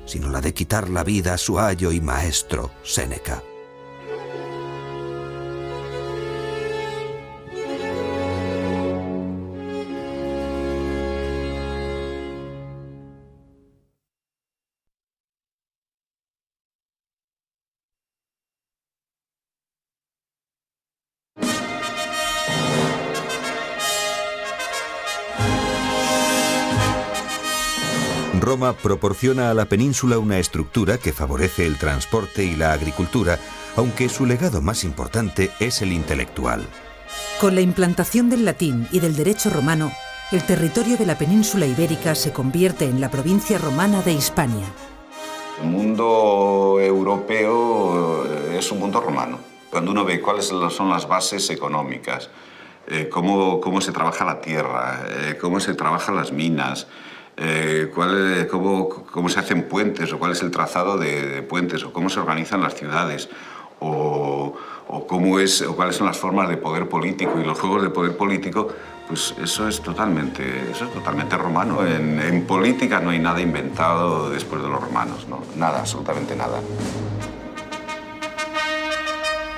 sino 0.06 0.30
la 0.30 0.39
de 0.39 0.54
quitar 0.54 0.89
la 0.89 1.04
vida 1.04 1.34
a 1.34 1.38
su 1.38 1.60
ayo 1.60 1.91
y 1.91 1.99
maestro, 1.99 2.71
Séneca. 2.82 3.43
Proporciona 28.84 29.50
a 29.50 29.56
la 29.56 29.65
península 29.65 30.19
una 30.19 30.38
estructura 30.38 31.00
que 31.00 31.13
favorece 31.13 31.65
el 31.65 31.80
transporte 31.80 32.43
y 32.43 32.56
la 32.56 32.74
agricultura, 32.74 33.39
aunque 33.76 34.10
su 34.10 34.28
legado 34.28 34.62
más 34.62 34.84
importante 34.84 35.50
es 35.60 35.82
el 35.82 35.91
intelectual. 35.91 36.67
Con 37.39 37.56
la 37.56 37.62
implantación 37.62 38.30
del 38.30 38.46
latín 38.46 38.88
y 38.91 39.00
del 39.00 39.15
derecho 39.15 39.50
romano, 39.50 39.91
el 40.32 40.43
territorio 40.43 40.98
de 40.98 41.06
la 41.06 41.17
península 41.17 41.65
ibérica 41.65 42.13
se 42.13 42.32
convierte 42.32 42.86
en 42.86 43.02
la 43.02 43.10
provincia 43.10 43.58
romana 43.58 44.02
de 44.02 44.13
Hispania. 44.13 44.65
El 45.62 45.69
mundo 45.69 46.78
europeo 46.80 48.26
eh, 48.26 48.58
es 48.60 48.72
un 48.72 48.80
mundo 48.80 49.00
romano. 49.00 49.39
Cuando 49.69 49.91
uno 49.91 50.04
ve 50.04 50.22
cuáles 50.22 50.46
son 50.46 50.89
las 50.89 51.08
bases 51.08 51.50
económicas, 51.50 52.30
eh, 52.88 53.08
cómo, 53.10 53.62
cómo, 53.62 53.80
se 53.80 53.91
trabaja 53.91 54.26
la 54.26 54.41
tierra, 54.41 55.06
eh, 55.08 55.38
cómo 55.39 55.60
se 55.60 55.74
trabajan 55.74 56.15
las 56.15 56.32
minas, 56.32 56.88
eh, 57.38 57.91
cuál, 57.93 58.48
cómo, 58.50 58.89
cómo, 58.89 59.30
se 59.30 59.39
hacen 59.39 59.63
puentes 59.63 60.12
o 60.13 60.19
cuál 60.19 60.34
es 60.34 60.41
el 60.41 60.52
trazado 60.52 60.98
de, 60.98 61.41
puentes 61.41 61.84
o 61.84 61.91
cómo 61.91 62.10
se 62.10 62.19
organizan 62.19 62.62
las 62.62 62.76
ciudades 62.76 63.30
o, 63.80 64.56
cómo 65.08 65.39
es, 65.39 65.62
o 65.62 65.76
cuáles 65.76 65.96
son 65.96 66.08
las 66.08 66.17
formas 66.17 66.48
de 66.50 66.58
poder 66.58 66.88
político 66.88 67.39
y 67.39 67.43
los 67.43 67.60
juegos 67.60 67.82
de 67.82 67.89
poder 67.89 68.15
político, 68.15 68.69
pues 69.08 69.34
eso 69.41 69.67
es 69.67 69.82
totalmente, 69.82 70.72
eso 70.72 70.86
es 70.86 70.93
totalmente 70.93 71.36
romano. 71.36 71.86
En, 71.86 72.19
en 72.19 72.46
política 72.46 73.00
no 73.00 73.10
hay 73.10 73.19
nada 73.19 73.41
inventado 73.41 74.30
después 74.30 74.62
de 74.62 74.69
los 74.69 74.82
romanos, 74.82 75.28
¿no? 75.28 75.41
nada, 75.58 75.80
absolutamente 75.80 76.36
nada. 76.36 76.60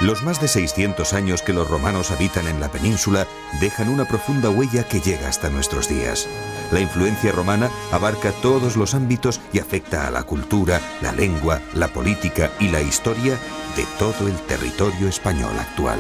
Los 0.06 0.22
más 0.22 0.40
de 0.40 0.48
600 0.48 1.14
años 1.14 1.42
que 1.42 1.52
los 1.52 1.68
romanos 1.68 2.12
habitan 2.12 2.48
en 2.48 2.60
la 2.60 2.70
península 2.70 3.26
dejan 3.60 3.90
una 3.90 4.06
profunda 4.06 4.52
huella 4.52 4.88
que 4.88 5.02
llega 5.02 5.28
hasta 5.28 5.50
nuestros 5.50 5.90
días. 5.90 6.30
La 6.72 6.80
influencia 6.80 7.32
romana 7.32 7.72
abarca 7.92 8.32
todos 8.32 8.78
los 8.78 8.94
ámbitos 8.94 9.42
y 9.52 9.58
afecta 9.58 10.06
a 10.06 10.12
la 10.12 10.22
cultura, 10.22 10.80
la 11.02 11.12
lengua, 11.12 11.60
la 11.74 11.88
política 11.88 12.52
y 12.60 12.68
la 12.68 12.82
historia 12.82 13.34
de 13.76 13.84
todo 13.98 14.28
el 14.28 14.36
territorio 14.42 15.08
español 15.08 15.58
actual. 15.60 15.98